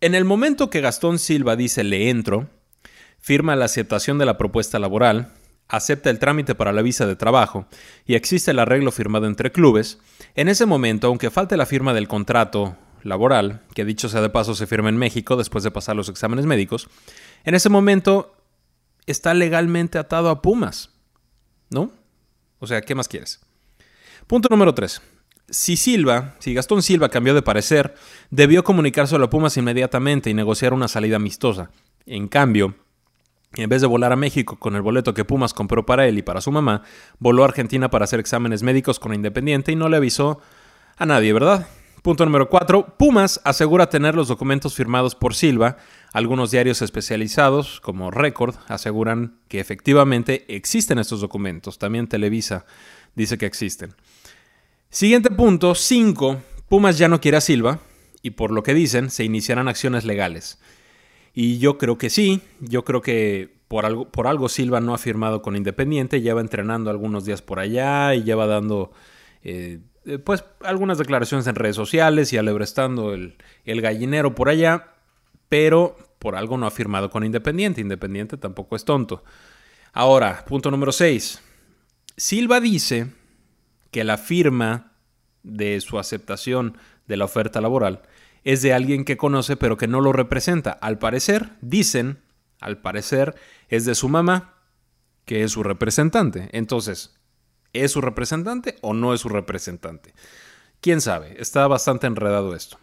En 0.00 0.16
el 0.16 0.24
momento 0.24 0.68
que 0.68 0.80
Gastón 0.80 1.20
Silva 1.20 1.54
dice 1.54 1.84
le 1.84 2.10
entro, 2.10 2.50
firma 3.20 3.54
la 3.54 3.66
aceptación 3.66 4.18
de 4.18 4.26
la 4.26 4.38
propuesta 4.38 4.80
laboral, 4.80 5.32
acepta 5.68 6.10
el 6.10 6.18
trámite 6.18 6.56
para 6.56 6.72
la 6.72 6.82
visa 6.82 7.06
de 7.06 7.14
trabajo 7.14 7.66
y 8.04 8.14
existe 8.14 8.50
el 8.50 8.58
arreglo 8.58 8.90
firmado 8.90 9.26
entre 9.26 9.52
clubes, 9.52 9.98
en 10.34 10.48
ese 10.48 10.66
momento, 10.66 11.06
aunque 11.06 11.30
falte 11.30 11.56
la 11.56 11.66
firma 11.66 11.94
del 11.94 12.08
contrato 12.08 12.76
laboral, 13.06 13.62
que 13.74 13.84
dicho 13.84 14.08
sea 14.08 14.20
de 14.20 14.30
paso 14.30 14.54
se 14.54 14.66
firma 14.66 14.88
en 14.88 14.96
México 14.96 15.36
después 15.36 15.64
de 15.64 15.70
pasar 15.70 15.96
los 15.96 16.08
exámenes 16.08 16.46
médicos, 16.46 16.88
en 17.44 17.54
ese 17.54 17.68
momento 17.68 18.34
está 19.06 19.34
legalmente 19.34 19.98
atado 19.98 20.30
a 20.30 20.42
Pumas, 20.42 20.90
¿no? 21.70 21.90
O 22.58 22.66
sea, 22.66 22.80
¿qué 22.80 22.94
más 22.94 23.08
quieres? 23.08 23.40
Punto 24.26 24.48
número 24.50 24.74
3. 24.74 25.00
Si 25.48 25.76
Silva, 25.76 26.34
si 26.40 26.54
Gastón 26.54 26.82
Silva 26.82 27.08
cambió 27.08 27.32
de 27.32 27.42
parecer, 27.42 27.94
debió 28.30 28.64
comunicárselo 28.64 29.26
a 29.26 29.30
Pumas 29.30 29.56
inmediatamente 29.56 30.28
y 30.28 30.34
negociar 30.34 30.74
una 30.74 30.88
salida 30.88 31.16
amistosa. 31.16 31.70
En 32.04 32.26
cambio, 32.26 32.74
en 33.54 33.68
vez 33.68 33.80
de 33.80 33.86
volar 33.86 34.12
a 34.12 34.16
México 34.16 34.58
con 34.58 34.74
el 34.74 34.82
boleto 34.82 35.14
que 35.14 35.24
Pumas 35.24 35.54
compró 35.54 35.86
para 35.86 36.06
él 36.08 36.18
y 36.18 36.22
para 36.22 36.40
su 36.40 36.50
mamá, 36.50 36.82
voló 37.18 37.42
a 37.42 37.46
Argentina 37.46 37.90
para 37.90 38.04
hacer 38.04 38.18
exámenes 38.18 38.62
médicos 38.62 38.98
con 38.98 39.14
Independiente 39.14 39.70
y 39.70 39.76
no 39.76 39.88
le 39.88 39.96
avisó 39.96 40.40
a 40.96 41.06
nadie, 41.06 41.32
¿verdad? 41.32 41.68
Punto 42.06 42.24
número 42.24 42.48
4. 42.48 42.94
Pumas 42.98 43.40
asegura 43.42 43.90
tener 43.90 44.14
los 44.14 44.28
documentos 44.28 44.76
firmados 44.76 45.16
por 45.16 45.34
Silva. 45.34 45.76
Algunos 46.12 46.52
diarios 46.52 46.80
especializados, 46.80 47.80
como 47.80 48.12
Record, 48.12 48.54
aseguran 48.68 49.40
que 49.48 49.58
efectivamente 49.58 50.44
existen 50.46 51.00
estos 51.00 51.20
documentos. 51.20 51.80
También 51.80 52.06
Televisa 52.06 52.64
dice 53.16 53.38
que 53.38 53.46
existen. 53.46 53.96
Siguiente 54.88 55.32
punto, 55.32 55.74
5. 55.74 56.40
Pumas 56.68 56.96
ya 56.96 57.08
no 57.08 57.20
quiere 57.20 57.38
a 57.38 57.40
Silva 57.40 57.80
y 58.22 58.30
por 58.30 58.52
lo 58.52 58.62
que 58.62 58.72
dicen 58.72 59.10
se 59.10 59.24
iniciarán 59.24 59.66
acciones 59.66 60.04
legales. 60.04 60.60
Y 61.34 61.58
yo 61.58 61.76
creo 61.76 61.98
que 61.98 62.08
sí, 62.08 62.40
yo 62.60 62.84
creo 62.84 63.02
que 63.02 63.52
por 63.66 63.84
algo, 63.84 64.08
por 64.08 64.28
algo 64.28 64.48
Silva 64.48 64.80
no 64.80 64.94
ha 64.94 64.98
firmado 64.98 65.42
con 65.42 65.56
Independiente, 65.56 66.20
lleva 66.20 66.40
entrenando 66.40 66.88
algunos 66.88 67.24
días 67.24 67.42
por 67.42 67.58
allá 67.58 68.14
y 68.14 68.22
lleva 68.22 68.46
dando 68.46 68.92
eh, 69.42 69.80
pues 70.24 70.44
algunas 70.62 70.98
declaraciones 70.98 71.46
en 71.46 71.54
redes 71.54 71.76
sociales 71.76 72.32
y 72.32 72.38
alebrestando 72.38 73.12
el, 73.12 73.36
el 73.64 73.80
gallinero 73.80 74.34
por 74.34 74.48
allá, 74.48 74.94
pero 75.48 75.96
por 76.18 76.36
algo 76.36 76.56
no 76.58 76.66
ha 76.66 76.70
firmado 76.70 77.10
con 77.10 77.24
Independiente. 77.24 77.80
Independiente 77.80 78.36
tampoco 78.36 78.76
es 78.76 78.84
tonto. 78.84 79.24
Ahora, 79.92 80.44
punto 80.46 80.70
número 80.70 80.92
6. 80.92 81.40
Silva 82.16 82.60
dice 82.60 83.12
que 83.90 84.04
la 84.04 84.18
firma 84.18 84.92
de 85.42 85.80
su 85.80 85.98
aceptación 85.98 86.76
de 87.06 87.16
la 87.16 87.24
oferta 87.24 87.60
laboral 87.60 88.02
es 88.44 88.62
de 88.62 88.72
alguien 88.72 89.04
que 89.04 89.16
conoce 89.16 89.56
pero 89.56 89.76
que 89.76 89.88
no 89.88 90.00
lo 90.00 90.12
representa. 90.12 90.70
Al 90.70 90.98
parecer, 90.98 91.50
dicen, 91.60 92.18
al 92.60 92.78
parecer, 92.78 93.34
es 93.68 93.84
de 93.84 93.94
su 93.94 94.08
mamá, 94.08 94.54
que 95.24 95.42
es 95.42 95.52
su 95.52 95.62
representante. 95.62 96.48
Entonces, 96.52 97.15
¿es 97.84 97.92
su 97.92 98.00
representante 98.00 98.76
o 98.80 98.94
no 98.94 99.14
es 99.14 99.20
su 99.20 99.28
representante? 99.28 100.14
¿Quién 100.80 101.00
sabe? 101.00 101.36
Está 101.38 101.66
bastante 101.66 102.06
enredado 102.06 102.54
esto. 102.54 102.78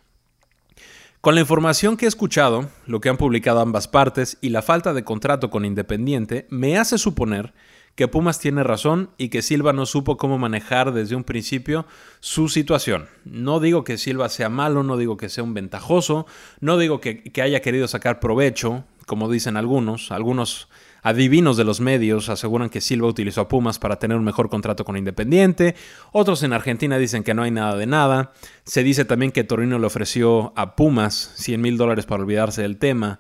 Con 1.21 1.35
la 1.35 1.41
información 1.41 1.95
que 1.95 2.03
he 2.03 2.07
escuchado, 2.09 2.69
lo 2.85 2.99
que 2.99 3.07
han 3.07 3.15
publicado 3.15 3.61
ambas 3.61 3.87
partes 3.87 4.37
y 4.41 4.49
la 4.49 4.61
falta 4.61 4.93
de 4.93 5.05
contrato 5.05 5.49
con 5.49 5.63
Independiente, 5.63 6.47
me 6.49 6.77
hace 6.77 6.97
suponer 6.97 7.53
que 7.95 8.07
Pumas 8.07 8.39
tiene 8.39 8.63
razón 8.63 9.11
y 9.17 9.29
que 9.29 9.41
Silva 9.41 9.71
no 9.71 9.85
supo 9.85 10.17
cómo 10.17 10.37
manejar 10.37 10.93
desde 10.93 11.15
un 11.15 11.23
principio 11.23 11.85
su 12.19 12.49
situación. 12.49 13.07
No 13.23 13.59
digo 13.59 13.83
que 13.83 13.97
Silva 13.97 14.29
sea 14.29 14.49
malo, 14.49 14.83
no 14.83 14.97
digo 14.97 15.15
que 15.15 15.29
sea 15.29 15.43
un 15.43 15.53
ventajoso, 15.53 16.25
no 16.59 16.77
digo 16.77 16.99
que, 16.99 17.31
haya 17.41 17.61
querido 17.61 17.87
sacar 17.87 18.19
provecho, 18.19 18.83
como 19.05 19.29
dicen 19.29 19.57
algunos. 19.57 20.11
Algunos 20.11 20.69
adivinos 21.01 21.57
de 21.57 21.63
los 21.63 21.81
medios 21.81 22.29
aseguran 22.29 22.69
que 22.69 22.81
Silva 22.81 23.07
utilizó 23.07 23.41
a 23.41 23.47
Pumas 23.47 23.79
para 23.79 23.99
tener 23.99 24.17
un 24.17 24.23
mejor 24.23 24.49
contrato 24.49 24.85
con 24.85 24.97
Independiente. 24.97 25.75
Otros 26.11 26.43
en 26.43 26.53
Argentina 26.53 26.97
dicen 26.97 27.23
que 27.23 27.33
no 27.33 27.43
hay 27.43 27.51
nada 27.51 27.75
de 27.75 27.85
nada. 27.85 28.33
Se 28.65 28.83
dice 28.83 29.05
también 29.05 29.31
que 29.31 29.43
Torino 29.43 29.79
le 29.79 29.87
ofreció 29.87 30.53
a 30.55 30.75
Pumas 30.75 31.33
100 31.35 31.61
mil 31.61 31.77
dólares 31.77 32.05
para 32.05 32.23
olvidarse 32.23 32.61
del 32.61 32.77
tema. 32.77 33.19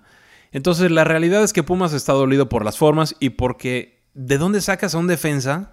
Entonces 0.51 0.91
la 0.91 1.03
realidad 1.03 1.43
es 1.43 1.51
que 1.51 1.63
Pumas 1.63 1.93
está 1.93 2.13
dolido 2.13 2.47
por 2.47 2.63
las 2.63 2.77
formas 2.77 3.15
y 3.19 3.31
porque 3.31 4.03
¿de 4.13 4.37
dónde 4.37 4.61
sacas 4.61 4.95
a 4.95 4.99
un 4.99 5.07
defensa 5.07 5.71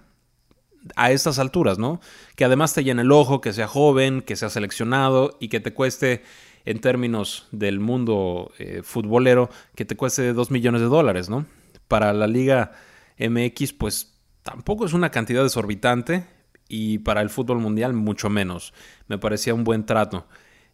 a 0.95 1.11
estas 1.11 1.39
alturas, 1.39 1.77
no? 1.77 2.01
Que 2.35 2.45
además 2.45 2.73
te 2.73 2.83
llene 2.83 3.03
el 3.03 3.11
ojo, 3.11 3.41
que 3.41 3.53
sea 3.53 3.67
joven, 3.67 4.21
que 4.21 4.35
sea 4.35 4.49
seleccionado 4.49 5.37
y 5.39 5.49
que 5.49 5.59
te 5.59 5.73
cueste, 5.73 6.23
en 6.65 6.79
términos 6.79 7.47
del 7.51 7.79
mundo 7.79 8.51
eh, 8.59 8.81
futbolero, 8.83 9.49
que 9.75 9.85
te 9.85 9.95
cueste 9.95 10.33
2 10.33 10.51
millones 10.51 10.81
de 10.81 10.87
dólares, 10.87 11.29
¿no? 11.29 11.45
Para 11.87 12.13
la 12.13 12.27
Liga 12.27 12.71
MX, 13.19 13.73
pues 13.73 14.13
tampoco 14.43 14.85
es 14.85 14.93
una 14.93 15.11
cantidad 15.11 15.43
desorbitante 15.43 16.25
y 16.67 16.99
para 16.99 17.21
el 17.21 17.29
fútbol 17.29 17.59
mundial 17.59 17.93
mucho 17.93 18.29
menos. 18.29 18.73
Me 19.07 19.17
parecía 19.17 19.53
un 19.53 19.63
buen 19.63 19.85
trato. 19.85 20.25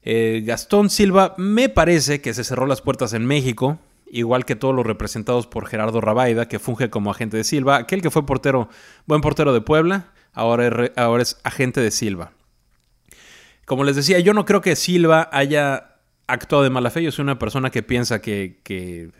Eh, 0.03 0.43
Gastón 0.45 0.89
Silva 0.89 1.33
me 1.37 1.69
parece 1.69 2.21
que 2.21 2.33
se 2.33 2.43
cerró 2.43 2.65
las 2.65 2.81
puertas 2.81 3.13
en 3.13 3.25
México, 3.25 3.79
igual 4.09 4.45
que 4.45 4.55
todos 4.55 4.75
los 4.75 4.85
representados 4.85 5.47
por 5.47 5.67
Gerardo 5.67 5.99
Rabaida, 5.99 6.47
que 6.47 6.59
funge 6.59 6.89
como 6.89 7.11
agente 7.11 7.37
de 7.37 7.43
Silva, 7.43 7.77
aquel 7.77 8.01
que 8.01 8.11
fue 8.11 8.25
portero, 8.25 8.69
buen 9.05 9.21
portero 9.21 9.53
de 9.53 9.61
Puebla, 9.61 10.13
ahora 10.33 10.67
es, 10.67 10.91
ahora 10.95 11.23
es 11.23 11.39
agente 11.43 11.81
de 11.81 11.91
Silva. 11.91 12.31
Como 13.67 13.83
les 13.83 13.97
decía, 13.97 14.17
yo 14.19 14.33
no 14.33 14.45
creo 14.45 14.61
que 14.61 14.77
Silva 14.77 15.27
haya 15.33 15.97
actuado 16.25 16.63
de 16.63 16.69
mala 16.69 16.89
fe, 16.89 17.03
yo 17.03 17.11
soy 17.11 17.23
una 17.23 17.37
persona 17.37 17.69
que 17.69 17.83
piensa 17.83 18.21
que, 18.21 18.61
que, 18.63 19.11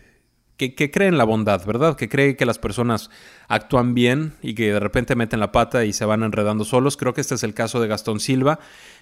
que, 0.55 0.89
cree 0.89 1.09
en 1.09 1.17
la 1.17 1.25
bondad, 1.25 1.65
¿verdad? 1.65 1.97
Que 1.97 2.07
cree 2.07 2.37
que 2.37 2.45
las 2.45 2.57
personas 2.57 3.09
actúan 3.49 3.93
bien 3.93 4.35
y 4.41 4.55
que 4.55 4.71
de 4.71 4.79
repente 4.79 5.17
meten 5.17 5.41
la 5.41 5.51
pata 5.51 5.83
y 5.83 5.91
se 5.91 6.05
van 6.05 6.23
enredando 6.23 6.63
solos. 6.63 6.95
Creo 6.95 7.13
que 7.13 7.19
este 7.19 7.35
es 7.35 7.43
el 7.43 7.53
caso 7.53 7.81
de 7.81 7.89
Gastón 7.89 8.21
Silva. 8.21 8.59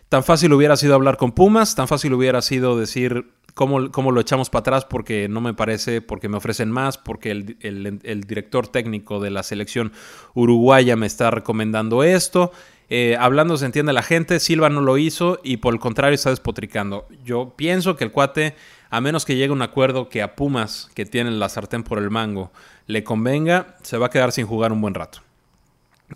Tan 0.09 0.23
fácil 0.23 0.51
hubiera 0.51 0.77
sido 0.77 0.95
hablar 0.95 1.15
con 1.17 1.31
Pumas, 1.31 1.75
tan 1.75 1.87
fácil 1.87 2.15
hubiera 2.15 2.41
sido 2.41 2.75
decir, 2.75 3.27
cómo, 3.55 4.11
lo 4.11 4.21
echamos 4.21 4.49
para 4.49 4.59
atrás 4.59 4.85
porque 4.85 5.27
no 5.29 5.41
me 5.41 5.53
parece, 5.53 6.01
porque 6.01 6.27
me 6.27 6.37
ofrecen 6.37 6.69
más, 6.69 6.97
porque 6.97 7.31
el, 7.31 8.23
director 8.27 8.67
técnico 8.67 9.19
de 9.19 9.31
la 9.31 9.43
selección 9.43 9.93
uruguaya 10.33 10.95
me 10.95 11.07
está 11.07 11.31
recomendando 11.31 12.03
esto. 12.03 12.51
Eh, 12.89 13.17
hablando 13.19 13.57
se 13.57 13.65
entiende 13.65 13.93
la 13.93 14.03
gente, 14.03 14.39
Silva 14.39 14.69
no 14.69 14.81
lo 14.81 14.97
hizo 14.97 15.39
y 15.43 15.57
por 15.57 15.73
el 15.73 15.79
contrario 15.79 16.15
está 16.15 16.29
despotricando. 16.29 17.07
Yo 17.23 17.53
pienso 17.55 17.95
que 17.95 18.03
el 18.03 18.11
cuate, 18.11 18.55
a 18.89 19.01
menos 19.01 19.25
que 19.25 19.35
llegue 19.35 19.51
un 19.51 19.61
acuerdo 19.61 20.09
que 20.09 20.21
a 20.21 20.35
Pumas, 20.35 20.89
que 20.93 21.05
tienen 21.05 21.39
la 21.39 21.49
sartén 21.49 21.83
por 21.83 21.97
el 21.97 22.11
mango, 22.11 22.51
le 22.87 23.03
convenga, 23.03 23.77
se 23.81 23.97
va 23.97 24.07
a 24.07 24.09
quedar 24.09 24.31
sin 24.31 24.45
jugar 24.45 24.71
un 24.71 24.81
buen 24.81 24.93
rato. 24.93 25.19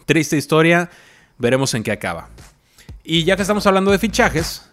Triste 0.05 0.37
historia, 0.37 0.89
veremos 1.37 1.73
en 1.73 1.83
qué 1.83 1.91
acaba. 1.91 2.29
Y 3.03 3.23
ya 3.23 3.35
que 3.35 3.41
estamos 3.41 3.65
hablando 3.65 3.91
de 3.91 3.97
fichajes, 3.97 4.69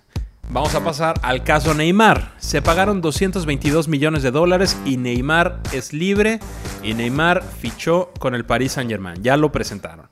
Vamos 0.49 0.77
a 0.77 0.85
pasar 0.85 1.19
al 1.23 1.43
caso 1.43 1.75
Neymar. 1.75 2.33
Se 2.39 2.63
pagaron 2.63 3.01
222 3.01 3.89
millones 3.89 4.23
de 4.23 4.31
dólares 4.31 4.77
y 4.85 4.97
Neymar 4.97 5.61
es 5.73 5.93
libre 5.93 6.39
y 6.85 6.95
Neymar 6.95 7.43
fichó 7.43 8.13
con 8.21 8.35
el 8.37 8.45
Paris 8.45 8.73
Saint 8.73 8.89
Germain. 8.89 9.21
Ya 9.23 9.37
lo 9.37 9.51
presentaron. 9.51 10.07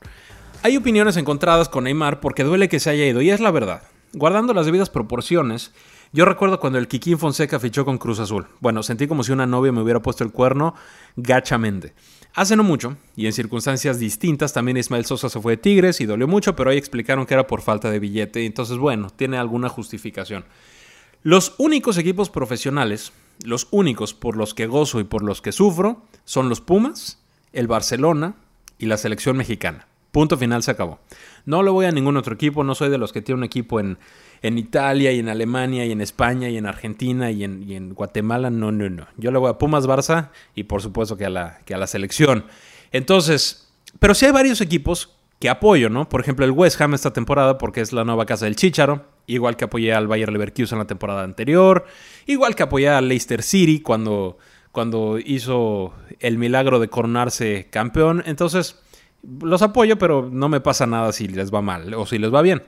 Hay 0.65 0.77
opiniones 0.77 1.15
encontradas 1.15 1.69
con 1.69 1.83
Neymar 1.83 2.19
porque 2.19 2.43
duele 2.43 2.69
que 2.69 2.79
se 2.79 2.89
haya 2.89 3.05
ido 3.05 3.21
y 3.21 3.29
es 3.29 3.39
la 3.39 3.51
verdad. 3.51 3.83
Guardando 4.13 4.51
las 4.51 4.65
debidas 4.65 4.89
proporciones, 4.89 5.71
Yo 6.11 6.25
recuerdo 6.25 6.59
cuando 6.59 6.79
el 6.79 6.87
Kikín 6.87 7.19
Fonseca 7.19 7.59
fichó 7.59 7.85
con 7.85 7.99
Cruz 7.99 8.17
Azul. 8.17 8.47
Bueno, 8.61 8.81
sentí 8.81 9.05
como 9.05 9.23
si 9.23 9.31
una 9.31 9.45
novia 9.45 9.71
me 9.71 9.83
hubiera 9.83 10.01
puesto 10.01 10.23
el 10.23 10.31
cuerno 10.31 10.73
gachamente. 11.15 11.93
Hace 12.33 12.55
no 12.55 12.63
mucho, 12.63 12.97
y 13.15 13.27
en 13.27 13.33
circunstancias 13.33 13.99
distintas, 13.99 14.53
también 14.53 14.77
Ismael 14.77 15.05
Sosa 15.05 15.29
se 15.29 15.39
fue 15.39 15.53
de 15.53 15.57
Tigres 15.57 16.01
y 16.01 16.07
dolió 16.07 16.27
mucho, 16.27 16.55
pero 16.55 16.71
ahí 16.71 16.79
explicaron 16.79 17.27
que 17.27 17.35
era 17.35 17.45
por 17.45 17.61
falta 17.61 17.91
de 17.91 17.99
billete. 17.99 18.43
Entonces, 18.43 18.77
bueno, 18.79 19.11
tiene 19.11 19.37
alguna 19.37 19.69
justificación. 19.69 20.45
Los 21.21 21.53
únicos 21.59 21.99
equipos 21.99 22.31
profesionales, 22.31 23.13
los 23.43 23.67
únicos 23.69 24.15
por 24.15 24.35
los 24.35 24.55
que 24.55 24.65
gozo 24.65 24.99
y 24.99 25.03
por 25.03 25.21
los 25.21 25.43
que 25.43 25.51
sufro, 25.51 26.01
son 26.23 26.49
los 26.49 26.59
Pumas, 26.59 27.19
el 27.53 27.67
Barcelona 27.67 28.33
y 28.79 28.87
la 28.87 28.97
selección 28.97 29.37
mexicana. 29.37 29.85
Punto 30.15 30.37
final 30.37 30.63
se 30.63 30.71
acabó. 30.71 30.99
No 31.43 31.61
le 31.61 31.71
voy 31.71 31.87
a 31.87 31.91
ningún 31.91 32.15
otro 32.15 32.35
equipo, 32.35 32.63
no 32.63 32.73
soy 32.73 32.89
de 32.89 32.97
los 32.97 33.11
que 33.11 33.21
tiene 33.21 33.39
un 33.39 33.43
equipo 33.43 33.81
en, 33.81 33.97
en 34.41 34.57
Italia 34.57 35.11
y 35.11 35.19
en 35.19 35.27
Alemania 35.27 35.85
y 35.85 35.91
en 35.91 35.99
España 35.99 36.47
y 36.47 36.55
en 36.55 36.65
Argentina 36.65 37.31
y 37.31 37.43
en, 37.43 37.93
Guatemala. 37.93 38.49
No, 38.49 38.71
no, 38.71 38.89
no. 38.89 39.07
Yo 39.17 39.29
le 39.31 39.39
voy 39.39 39.49
a 39.49 39.57
Pumas 39.57 39.85
Barça 39.89 40.29
y 40.55 40.63
por 40.63 40.81
supuesto 40.81 41.17
que 41.17 41.25
a 41.25 41.29
la, 41.29 41.59
que 41.65 41.73
a 41.73 41.77
la 41.77 41.85
selección. 41.85 42.45
Entonces, 42.93 43.67
pero 43.99 44.13
sí 44.13 44.25
hay 44.25 44.31
varios 44.31 44.61
equipos 44.61 45.17
que 45.37 45.49
apoyo, 45.49 45.89
¿no? 45.89 46.07
Por 46.07 46.21
ejemplo, 46.21 46.45
el 46.45 46.51
West 46.51 46.79
Ham 46.79 46.93
esta 46.93 47.11
temporada 47.11 47.57
porque 47.57 47.81
es 47.81 47.91
la 47.91 48.05
nueva 48.05 48.25
casa 48.25 48.45
del 48.45 48.55
Chicharo, 48.55 49.05
igual 49.27 49.57
que 49.57 49.65
apoyé 49.65 49.93
al 49.93 50.07
Bayer 50.07 50.31
Leverkusen 50.31 50.77
la 50.77 50.87
temporada 50.87 51.23
anterior, 51.23 51.87
igual 52.25 52.55
que 52.55 52.63
apoyé 52.63 52.87
al 52.87 53.09
Leicester 53.09 53.43
City 53.43 53.81
cuando, 53.81 54.37
cuando 54.71 55.19
hizo 55.19 55.93
el 56.21 56.37
milagro 56.37 56.79
de 56.79 56.87
coronarse 56.87 57.67
campeón. 57.69 58.23
Entonces, 58.25 58.79
los 59.41 59.61
apoyo, 59.61 59.97
pero 59.97 60.29
no 60.31 60.49
me 60.49 60.61
pasa 60.61 60.85
nada 60.85 61.11
si 61.11 61.27
les 61.27 61.53
va 61.53 61.61
mal 61.61 61.93
o 61.93 62.05
si 62.05 62.17
les 62.17 62.33
va 62.33 62.41
bien. 62.41 62.63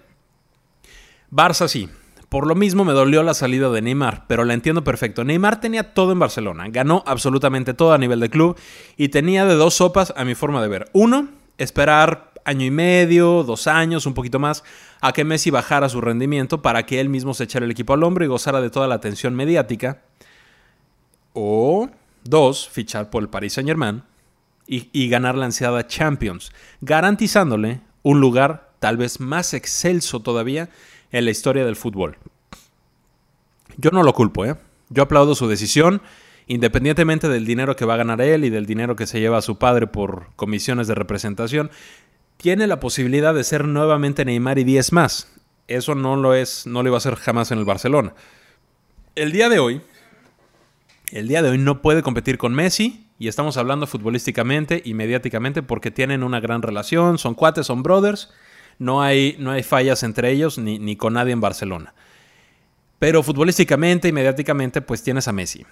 Barça 1.32 1.68
sí. 1.68 1.90
Por 2.30 2.46
lo 2.46 2.56
mismo 2.56 2.84
me 2.84 2.92
dolió 2.92 3.24
la 3.24 3.34
salida 3.34 3.70
de 3.70 3.82
Neymar, 3.82 4.26
pero 4.28 4.44
la 4.44 4.54
entiendo 4.54 4.84
perfecto. 4.84 5.24
Neymar 5.24 5.62
tenía 5.62 5.94
todo 5.94 6.12
en 6.12 6.20
Barcelona, 6.20 6.66
ganó 6.68 7.02
absolutamente 7.06 7.74
todo 7.74 7.94
a 7.94 7.98
nivel 7.98 8.20
de 8.20 8.30
club 8.30 8.58
y 8.98 9.10
tenía 9.10 9.46
de 9.46 9.56
dos 9.56 9.76
sopas 9.76 10.14
a 10.18 10.26
mi 10.26 10.36
forma 10.36 10.62
de 10.62 10.68
ver. 10.68 10.90
Uno, 10.92 11.30
esperar 11.58 12.34
año 12.44 12.66
y 12.66 12.72
medio, 12.72 13.44
dos 13.44 13.68
años, 13.68 14.06
un 14.06 14.14
poquito 14.14 14.40
más, 14.40 14.66
a 15.00 15.14
que 15.14 15.24
Messi 15.24 15.52
bajara 15.52 15.88
su 15.88 16.02
rendimiento 16.02 16.62
para 16.62 16.86
que 16.86 17.00
él 17.00 17.08
mismo 17.08 17.34
se 17.34 17.46
echara 17.46 17.64
el 17.64 17.72
equipo 17.72 17.94
al 17.94 18.04
hombro 18.04 18.26
y 18.26 18.28
gozara 18.28 18.60
de 18.60 18.70
toda 18.70 18.88
la 18.88 18.96
atención 18.96 19.34
mediática. 19.34 20.02
O 21.32 21.90
dos, 22.26 22.68
fichar 22.68 23.10
por 23.10 23.24
el 23.24 23.30
Paris 23.30 23.54
Saint 23.54 23.70
Germain 23.70 24.04
y, 24.68 25.10
ganar 25.10 25.36
la 25.36 25.46
ansiada 25.46 25.88
Champions, 25.88 26.52
garantizándole 26.82 27.82
un 28.04 28.20
lugar 28.20 28.74
tal 28.80 28.98
vez 28.98 29.20
más 29.20 29.54
excelso 29.54 30.20
todavía 30.20 30.70
en 31.12 31.26
la 31.26 31.32
historia 31.32 31.66
del 31.66 31.78
fútbol. 31.78 32.18
Yo 33.78 33.92
no 33.92 34.04
lo 34.04 34.14
culpo, 34.14 34.46
¿eh? 34.46 34.56
Yo 34.90 35.04
aplaudo 35.04 35.36
su 35.36 35.48
decisión, 35.48 36.02
independientemente 36.48 37.30
del 37.30 37.46
dinero 37.46 37.76
que 37.76 37.86
va 37.86 37.94
a 37.94 37.98
ganar 37.98 38.22
él 38.22 38.46
y 38.46 38.50
del 38.50 38.66
dinero 38.66 38.96
que 38.96 39.08
se 39.08 39.20
lleva 39.20 39.38
a 39.38 39.42
su 39.42 39.58
padre 39.58 39.88
por 39.88 40.28
comisiones 40.36 40.88
de 40.88 40.96
representación. 40.96 41.72
Tiene 42.38 42.68
la 42.68 42.80
posibilidad 42.80 43.34
de 43.34 43.44
ser 43.44 43.66
nuevamente 43.66 44.26
Neymar 44.26 44.60
y 44.60 44.64
10 44.64 44.94
más. 44.94 45.34
Eso 45.68 45.96
no 45.96 46.16
lo 46.16 46.34
es, 46.34 46.68
no 46.68 46.84
lo 46.84 46.90
iba 46.90 46.98
a 46.98 47.00
hacer 47.00 47.16
jamás 47.16 47.52
en 47.52 47.60
el 47.60 47.66
Barcelona. 47.66 48.14
El 49.16 49.32
día 49.32 49.50
de 49.50 49.60
hoy, 49.60 49.82
el 51.12 51.28
día 51.28 51.42
de 51.42 51.50
hoy 51.50 51.58
no 51.58 51.82
puede 51.82 52.04
competir 52.04 52.38
con 52.38 52.54
Messi, 52.54 53.07
y 53.20 53.28
estamos 53.28 53.58
hablando 53.58 53.88
futbolísticamente 53.88 54.82
y 54.84 54.94
mediáticamente 54.94 55.64
porque 55.64 55.92
tienen 55.92 56.24
una 56.24 56.40
gran 56.40 56.62
relación, 56.62 57.18
son 57.18 57.34
cuates, 57.34 57.68
son 57.68 57.84
brothers, 57.84 58.32
no 58.80 59.02
hay, 59.02 59.36
no 59.40 59.52
hay 59.52 59.64
fallas 59.64 60.04
entre 60.04 60.32
ellos 60.32 60.58
ni, 60.58 60.80
ni 60.80 60.96
con 60.96 61.14
nadie 61.14 61.34
en 61.34 61.42
Barcelona. 61.42 61.94
Pero 63.00 63.24
futbolísticamente 63.24 64.08
y 64.08 64.12
mediáticamente, 64.12 64.82
pues 64.82 65.04
tienes 65.04 65.28
a 65.28 65.32
Messi. 65.32 65.66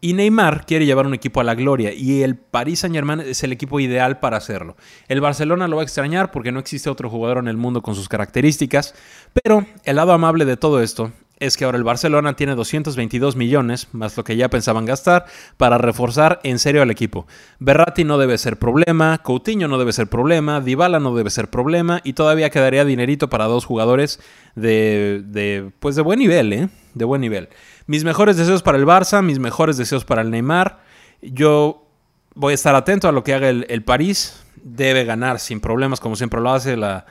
Y 0.00 0.12
Neymar 0.12 0.64
quiere 0.64 0.86
llevar 0.86 1.06
un 1.06 1.14
equipo 1.14 1.40
a 1.40 1.44
la 1.44 1.56
gloria 1.56 1.92
y 1.92 2.22
el 2.22 2.36
Paris 2.36 2.80
Saint 2.80 2.94
Germain 2.94 3.18
es 3.20 3.42
el 3.42 3.50
equipo 3.50 3.80
ideal 3.80 4.20
para 4.20 4.36
hacerlo. 4.36 4.76
El 5.08 5.20
Barcelona 5.20 5.66
lo 5.66 5.76
va 5.76 5.82
a 5.82 5.84
extrañar 5.84 6.30
porque 6.30 6.52
no 6.52 6.60
existe 6.60 6.88
otro 6.88 7.10
jugador 7.10 7.38
en 7.38 7.48
el 7.48 7.56
mundo 7.56 7.82
con 7.82 7.96
sus 7.96 8.08
características, 8.08 8.94
pero 9.42 9.66
el 9.82 9.96
lado 9.96 10.12
amable 10.12 10.44
de 10.44 10.56
todo 10.56 10.82
esto 10.82 11.10
es 11.40 11.56
que 11.56 11.64
ahora 11.64 11.78
el 11.78 11.84
Barcelona 11.84 12.34
tiene 12.34 12.54
222 12.54 13.36
millones, 13.36 13.88
más 13.92 14.16
lo 14.16 14.24
que 14.24 14.36
ya 14.36 14.48
pensaban 14.48 14.84
gastar, 14.84 15.26
para 15.56 15.78
reforzar 15.78 16.40
en 16.42 16.58
serio 16.58 16.82
al 16.82 16.90
equipo. 16.90 17.26
Berratti 17.58 18.04
no 18.04 18.18
debe 18.18 18.38
ser 18.38 18.58
problema, 18.58 19.18
Coutinho 19.18 19.68
no 19.68 19.78
debe 19.78 19.92
ser 19.92 20.08
problema, 20.08 20.60
Dybala 20.60 21.00
no 21.00 21.14
debe 21.14 21.30
ser 21.30 21.48
problema 21.48 22.00
y 22.04 22.14
todavía 22.14 22.50
quedaría 22.50 22.84
dinerito 22.84 23.28
para 23.28 23.46
dos 23.46 23.64
jugadores 23.64 24.20
de, 24.54 25.70
pues 25.80 25.96
de 25.96 26.02
buen 26.02 26.18
nivel, 26.18 26.52
¿eh? 26.52 26.68
De 26.94 27.04
buen 27.04 27.20
nivel. 27.20 27.48
Mis 27.86 28.04
mejores 28.04 28.36
deseos 28.36 28.62
para 28.62 28.78
el 28.78 28.84
Barça, 28.84 29.22
mis 29.22 29.38
mejores 29.38 29.76
deseos 29.76 30.04
para 30.04 30.22
el 30.22 30.30
Neymar. 30.30 30.80
Yo 31.22 31.86
voy 32.34 32.52
a 32.52 32.54
estar 32.54 32.74
atento 32.74 33.08
a 33.08 33.12
lo 33.12 33.22
que 33.22 33.34
haga 33.34 33.48
el, 33.48 33.84
París. 33.84 34.44
Debe 34.56 35.04
ganar 35.04 35.38
sin 35.38 35.60
problemas, 35.60 36.00
como 36.00 36.16
siempre 36.16 36.40
lo 36.40 36.50
hace 36.50 36.76
la, 36.76 37.06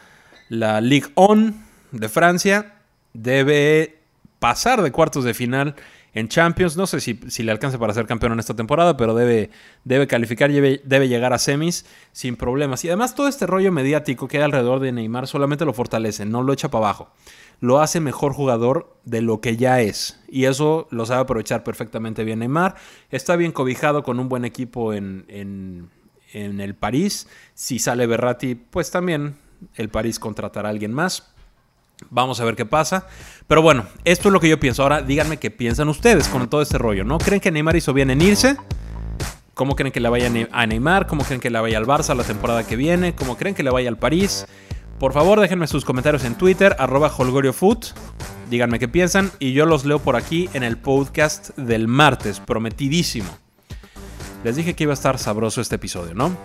la 0.49 0.81
Ligue 0.81 1.07
1 1.15 1.53
de 1.91 2.09
Francia. 2.09 2.73
Debe 3.13 3.96
pasar 4.39 4.81
de 4.81 4.91
cuartos 4.91 5.23
de 5.23 5.33
final 5.33 5.75
en 6.13 6.27
Champions. 6.27 6.77
No 6.77 6.87
sé 6.87 6.99
si, 6.99 7.43
le 7.43 7.51
alcanza 7.51 7.77
para 7.77 7.93
ser 7.93 8.05
campeón 8.05 8.33
en 8.33 8.39
esta 8.39 8.55
temporada, 8.55 8.97
pero 8.97 9.13
debe, 9.13 9.49
debe 9.83 10.07
calificar, 10.07 10.51
debe, 10.51 10.81
debe, 10.83 11.07
llegar 11.07 11.33
a 11.33 11.37
semis 11.37 11.85
sin 12.11 12.35
problemas. 12.35 12.83
Y 12.85 12.89
además 12.89 13.15
todo 13.15 13.27
este 13.27 13.45
rollo 13.45 13.71
mediático 13.71 14.27
que 14.27 14.37
hay 14.37 14.43
alrededor 14.43 14.79
de 14.79 14.91
Neymar 14.91 15.27
solamente 15.27 15.65
lo 15.65 15.73
fortalece, 15.73 16.25
no 16.25 16.43
lo 16.43 16.53
echa 16.53 16.69
para 16.69 16.85
abajo. 16.85 17.11
Lo 17.59 17.79
hace 17.79 17.99
mejor 17.99 18.33
jugador 18.33 18.95
de 19.03 19.21
lo 19.21 19.41
que 19.41 19.57
ya 19.57 19.81
es. 19.81 20.19
Y 20.27 20.45
eso 20.45 20.87
lo 20.91 21.05
sabe 21.05 21.21
aprovechar 21.21 21.63
perfectamente 21.63 22.23
bien 22.23 22.39
Neymar. 22.39 22.75
Está 23.09 23.35
bien 23.35 23.51
cobijado 23.51 24.03
con 24.03 24.19
un 24.19 24.29
buen 24.29 24.45
equipo 24.45 24.93
en, 24.93 25.25
en, 25.27 25.89
en 26.33 26.61
el 26.61 26.75
París. 26.75 27.27
Si 27.53 27.79
sale 27.79 28.05
Berratti, 28.05 28.55
pues 28.55 28.91
también 28.91 29.35
el 29.75 29.89
París 29.89 30.19
contratará 30.19 30.69
a 30.69 30.71
alguien 30.71 30.93
más. 30.93 31.33
Vamos 32.09 32.39
a 32.39 32.45
ver 32.45 32.55
qué 32.55 32.65
pasa. 32.65 33.07
Pero 33.47 33.61
bueno, 33.61 33.85
esto 34.03 34.29
es 34.29 34.33
lo 34.33 34.39
que 34.39 34.49
yo 34.49 34.59
pienso. 34.59 34.83
Ahora 34.83 35.01
díganme 35.01 35.37
qué 35.37 35.51
piensan 35.51 35.89
ustedes 35.89 36.27
con 36.27 36.49
todo 36.49 36.61
este 36.61 36.77
rollo. 36.77 37.03
¿No 37.03 37.17
creen 37.17 37.41
que 37.41 37.51
Neymar 37.51 37.75
hizo 37.75 37.93
bien 37.93 38.09
en 38.11 38.21
irse? 38.21 38.57
¿Cómo 39.53 39.75
creen 39.75 39.91
que 39.91 39.99
le 39.99 40.09
vaya 40.09 40.31
a 40.51 40.65
Neymar? 40.67 41.07
¿Cómo 41.07 41.23
creen 41.23 41.41
que 41.41 41.49
le 41.49 41.59
vaya 41.59 41.77
al 41.77 41.85
Barça 41.85 42.15
la 42.15 42.23
temporada 42.23 42.65
que 42.65 42.75
viene? 42.75 43.15
¿Cómo 43.15 43.37
creen 43.37 43.55
que 43.55 43.63
le 43.63 43.71
vaya 43.71 43.89
al 43.89 43.97
París? 43.97 44.45
Por 44.99 45.13
favor, 45.13 45.39
déjenme 45.39 45.67
sus 45.67 45.85
comentarios 45.85 46.23
en 46.25 46.35
Twitter, 46.35 46.75
arroba 46.79 47.11
holgoriofoot. 47.15 47.87
Díganme 48.49 48.79
qué 48.79 48.87
piensan 48.87 49.31
y 49.39 49.53
yo 49.53 49.65
los 49.65 49.83
leo 49.83 49.99
por 49.99 50.15
aquí 50.15 50.49
en 50.53 50.63
el 50.63 50.77
podcast 50.77 51.57
del 51.57 51.87
martes, 51.87 52.39
prometidísimo. 52.39 53.29
Les 54.43 54.55
dije 54.55 54.75
que 54.75 54.83
iba 54.83 54.93
a 54.93 54.95
estar 54.95 55.17
sabroso 55.17 55.59
este 55.59 55.75
episodio, 55.75 56.13
¿no? 56.13 56.37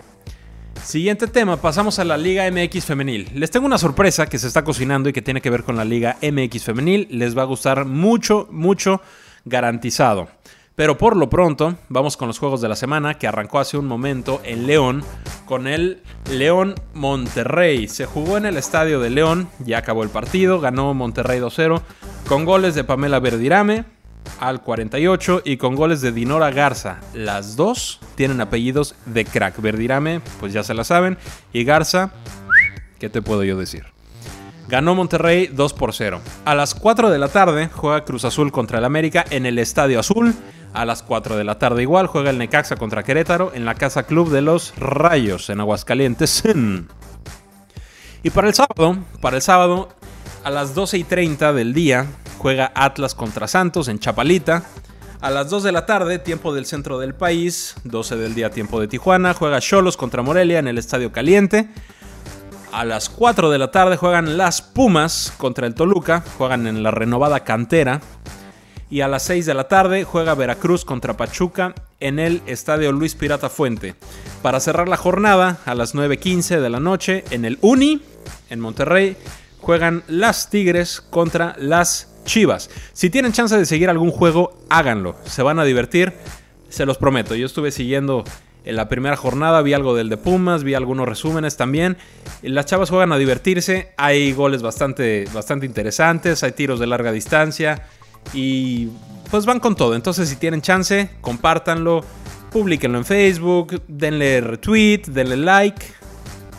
Siguiente 0.81 1.27
tema, 1.27 1.57
pasamos 1.57 1.99
a 1.99 2.03
la 2.03 2.17
Liga 2.17 2.49
MX 2.49 2.85
Femenil. 2.85 3.29
Les 3.33 3.51
tengo 3.51 3.65
una 3.65 3.77
sorpresa 3.77 4.27
que 4.27 4.39
se 4.39 4.47
está 4.47 4.63
cocinando 4.63 5.09
y 5.09 5.13
que 5.13 5.21
tiene 5.21 5.41
que 5.41 5.49
ver 5.49 5.63
con 5.63 5.75
la 5.75 5.85
Liga 5.85 6.17
MX 6.21 6.63
Femenil. 6.63 7.07
Les 7.09 7.37
va 7.37 7.43
a 7.43 7.45
gustar 7.45 7.85
mucho, 7.85 8.47
mucho, 8.51 9.01
garantizado. 9.45 10.27
Pero 10.75 10.97
por 10.97 11.15
lo 11.15 11.29
pronto, 11.29 11.75
vamos 11.89 12.17
con 12.17 12.27
los 12.27 12.39
juegos 12.39 12.59
de 12.61 12.67
la 12.67 12.75
semana 12.75 13.13
que 13.13 13.27
arrancó 13.27 13.59
hace 13.59 13.77
un 13.77 13.85
momento 13.85 14.41
en 14.43 14.65
León 14.65 15.03
con 15.45 15.67
el 15.67 16.01
León 16.31 16.73
Monterrey. 16.93 17.87
Se 17.87 18.05
jugó 18.05 18.37
en 18.37 18.45
el 18.45 18.57
estadio 18.57 18.99
de 18.99 19.11
León, 19.11 19.49
ya 19.59 19.77
acabó 19.77 20.01
el 20.01 20.09
partido, 20.09 20.59
ganó 20.59 20.93
Monterrey 20.95 21.39
2-0 21.39 21.81
con 22.27 22.45
goles 22.45 22.73
de 22.73 22.83
Pamela 22.83 23.19
Verdirame, 23.19 23.85
al 24.39 24.61
48 24.61 25.41
y 25.45 25.57
con 25.57 25.75
goles 25.75 26.01
de 26.01 26.11
Dinora 26.11 26.51
Garza. 26.51 26.99
Las 27.13 27.55
dos 27.55 27.99
tienen 28.15 28.41
apellidos 28.41 28.95
de 29.05 29.25
crack. 29.25 29.61
Verdirame, 29.61 30.21
pues 30.39 30.53
ya 30.53 30.63
se 30.63 30.73
la 30.73 30.83
saben. 30.83 31.17
Y 31.51 31.63
Garza, 31.63 32.11
¿qué 32.99 33.09
te 33.09 33.21
puedo 33.21 33.43
yo 33.43 33.57
decir? 33.57 33.85
Ganó 34.67 34.95
Monterrey 34.95 35.47
2 35.47 35.73
por 35.73 35.93
0. 35.93 36.21
A 36.45 36.55
las 36.55 36.73
4 36.73 37.09
de 37.09 37.19
la 37.19 37.27
tarde 37.27 37.69
juega 37.71 38.05
Cruz 38.05 38.25
Azul 38.25 38.51
contra 38.51 38.79
el 38.79 38.85
América 38.85 39.25
en 39.29 39.45
el 39.45 39.59
Estadio 39.59 39.99
Azul. 39.99 40.33
A 40.73 40.85
las 40.85 41.03
4 41.03 41.35
de 41.35 41.43
la 41.43 41.59
tarde 41.59 41.81
igual 41.83 42.07
juega 42.07 42.29
el 42.29 42.37
Necaxa 42.37 42.77
contra 42.77 43.03
Querétaro 43.03 43.51
en 43.53 43.65
la 43.65 43.75
Casa 43.75 44.03
Club 44.03 44.31
de 44.31 44.41
los 44.41 44.73
Rayos 44.77 45.49
en 45.49 45.59
Aguascalientes. 45.59 46.43
Y 48.23 48.29
para 48.29 48.47
el 48.47 48.53
sábado, 48.53 48.97
para 49.21 49.35
el 49.35 49.41
sábado 49.41 49.89
a 50.45 50.49
las 50.49 50.73
12 50.73 50.97
y 50.97 51.03
30 51.03 51.51
del 51.53 51.73
día 51.73 52.07
juega 52.43 52.73
Atlas 52.75 53.15
contra 53.15 53.47
Santos 53.47 53.87
en 53.87 53.99
Chapalita. 53.99 54.63
A 55.21 55.31
las 55.31 55.49
2 55.49 55.63
de 55.63 55.71
la 55.71 55.85
tarde, 55.85 56.19
tiempo 56.19 56.53
del 56.53 56.65
centro 56.65 56.99
del 56.99 57.15
país, 57.15 57.75
12 57.85 58.17
del 58.17 58.35
día, 58.35 58.49
tiempo 58.49 58.81
de 58.81 58.89
Tijuana, 58.89 59.33
juega 59.33 59.61
Cholos 59.61 59.95
contra 59.95 60.23
Morelia 60.23 60.59
en 60.59 60.67
el 60.67 60.77
Estadio 60.77 61.13
Caliente. 61.13 61.69
A 62.73 62.83
las 62.83 63.07
4 63.07 63.49
de 63.49 63.57
la 63.57 63.71
tarde 63.71 63.95
juegan 63.95 64.35
las 64.35 64.61
Pumas 64.61 65.33
contra 65.37 65.67
el 65.67 65.73
Toluca, 65.73 66.25
juegan 66.37 66.67
en 66.67 66.83
la 66.83 66.91
renovada 66.91 67.45
cantera. 67.45 68.01
Y 68.89 68.99
a 68.99 69.07
las 69.07 69.23
6 69.23 69.45
de 69.45 69.53
la 69.53 69.69
tarde 69.69 70.03
juega 70.03 70.35
Veracruz 70.35 70.83
contra 70.83 71.15
Pachuca 71.15 71.73
en 72.01 72.19
el 72.19 72.41
Estadio 72.45 72.91
Luis 72.91 73.15
Pirata 73.15 73.47
Fuente. 73.47 73.95
Para 74.41 74.59
cerrar 74.59 74.89
la 74.89 74.97
jornada, 74.97 75.59
a 75.65 75.75
las 75.75 75.95
9.15 75.95 76.59
de 76.59 76.69
la 76.69 76.81
noche 76.81 77.23
en 77.29 77.45
el 77.45 77.57
Uni, 77.61 78.01
en 78.49 78.59
Monterrey, 78.59 79.15
juegan 79.61 80.03
las 80.09 80.49
Tigres 80.49 80.99
contra 80.99 81.55
las 81.57 82.12
Chivas. 82.25 82.69
Si 82.93 83.09
tienen 83.09 83.31
chance 83.31 83.57
de 83.57 83.65
seguir 83.65 83.89
algún 83.89 84.11
juego, 84.11 84.57
háganlo. 84.69 85.15
Se 85.25 85.43
van 85.43 85.59
a 85.59 85.63
divertir, 85.63 86.13
se 86.69 86.85
los 86.85 86.97
prometo. 86.97 87.35
Yo 87.35 87.45
estuve 87.45 87.71
siguiendo 87.71 88.23
en 88.65 88.75
la 88.75 88.87
primera 88.87 89.15
jornada, 89.15 89.61
vi 89.61 89.73
algo 89.73 89.95
del 89.95 90.09
de 90.09 90.17
Pumas, 90.17 90.63
vi 90.63 90.73
algunos 90.73 91.07
resúmenes 91.07 91.57
también. 91.57 91.97
Las 92.41 92.65
chavas 92.65 92.89
juegan 92.89 93.11
a 93.11 93.17
divertirse, 93.17 93.93
hay 93.97 94.31
goles 94.31 94.61
bastante, 94.61 95.25
bastante 95.33 95.65
interesantes, 95.65 96.43
hay 96.43 96.53
tiros 96.53 96.79
de 96.79 96.87
larga 96.87 97.11
distancia 97.11 97.83
y 98.33 98.87
pues 99.29 99.45
van 99.45 99.59
con 99.59 99.75
todo. 99.75 99.95
Entonces 99.95 100.29
si 100.29 100.37
tienen 100.37 100.61
chance, 100.61 101.09
compártanlo, 101.21 102.05
publiquenlo 102.51 102.97
en 102.97 103.05
Facebook, 103.05 103.81
denle 103.87 104.41
retweet, 104.41 105.07
denle 105.07 105.37
like. 105.37 105.85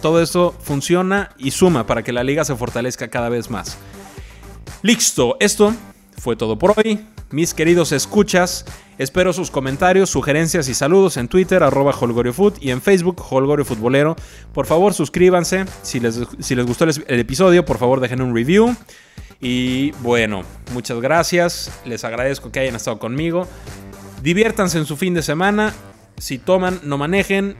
Todo 0.03 0.21
eso 0.21 0.55
funciona 0.61 1.31
y 1.39 1.53
suma 1.53 1.87
para 1.87 2.03
que 2.03 2.13
la 2.13 2.23
liga 2.23 2.45
se 2.45 2.55
fortalezca 2.55 3.09
cada 3.09 3.31
vez 3.31 3.49
más. 3.49 3.79
Listo, 4.85 5.39
esto 5.41 5.75
fue 6.19 6.37
todo 6.37 6.59
por 6.59 6.75
hoy. 6.77 7.01
Mis 7.31 7.55
queridos 7.55 7.91
escuchas, 7.91 8.67
espero 8.99 9.33
sus 9.33 9.51
comentarios, 9.51 10.11
sugerencias 10.11 10.69
y 10.69 10.75
saludos 10.75 11.17
en 11.17 11.27
Twitter, 11.27 11.63
arroba 11.63 11.97
HolgorioFoot 11.99 12.63
y 12.63 12.71
en 12.71 12.83
Facebook, 12.83 13.25
Holgorio 13.31 13.65
Futbolero. 13.65 14.15
Por 14.53 14.67
favor, 14.67 14.93
suscríbanse. 14.93 15.65
Si 15.81 16.01
les, 16.01 16.21
si 16.39 16.55
les 16.55 16.67
gustó 16.67 16.85
el 16.85 17.19
episodio, 17.19 17.65
por 17.65 17.79
favor, 17.79 17.99
dejen 18.01 18.21
un 18.21 18.35
review. 18.35 18.77
Y 19.41 19.93
bueno, 20.03 20.43
muchas 20.75 21.01
gracias. 21.01 21.73
Les 21.87 22.05
agradezco 22.05 22.53
que 22.53 22.61
hayan 22.61 22.77
estado 22.77 22.99
conmigo. 22.99 23.49
Diviértanse 24.23 24.77
en 24.77 24.85
su 24.85 24.99
fin 24.99 25.15
de 25.15 25.23
semana. 25.23 25.73
Si 26.19 26.37
toman, 26.37 26.81
no 26.83 26.99
manejen 26.99 27.57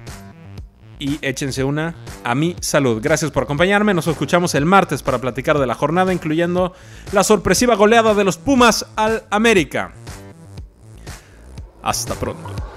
y 0.99 1.19
échense 1.23 1.65
una 1.65 1.95
a 2.25 2.35
mi 2.35 2.57
salud. 2.61 3.01
Gracias 3.03 3.31
por 3.31 3.45
acompañarme. 3.45 3.95
Nos 3.95 4.07
escuchamos 4.07 4.55
el 4.55 4.67
martes 4.67 5.03
para 5.03 5.19
platicar 5.19 5.59
de 5.59 5.67
la 5.67 5.75
jornada, 5.75 6.13
incluyendo 6.13 6.73
la 7.13 7.25
sorpresiva 7.25 7.75
goleada 7.75 8.15
de 8.15 8.25
los 8.25 8.37
Pumas 8.37 8.87
al 8.97 9.25
América. 9.31 9.93
Hasta 11.83 12.15
pronto. 12.15 12.74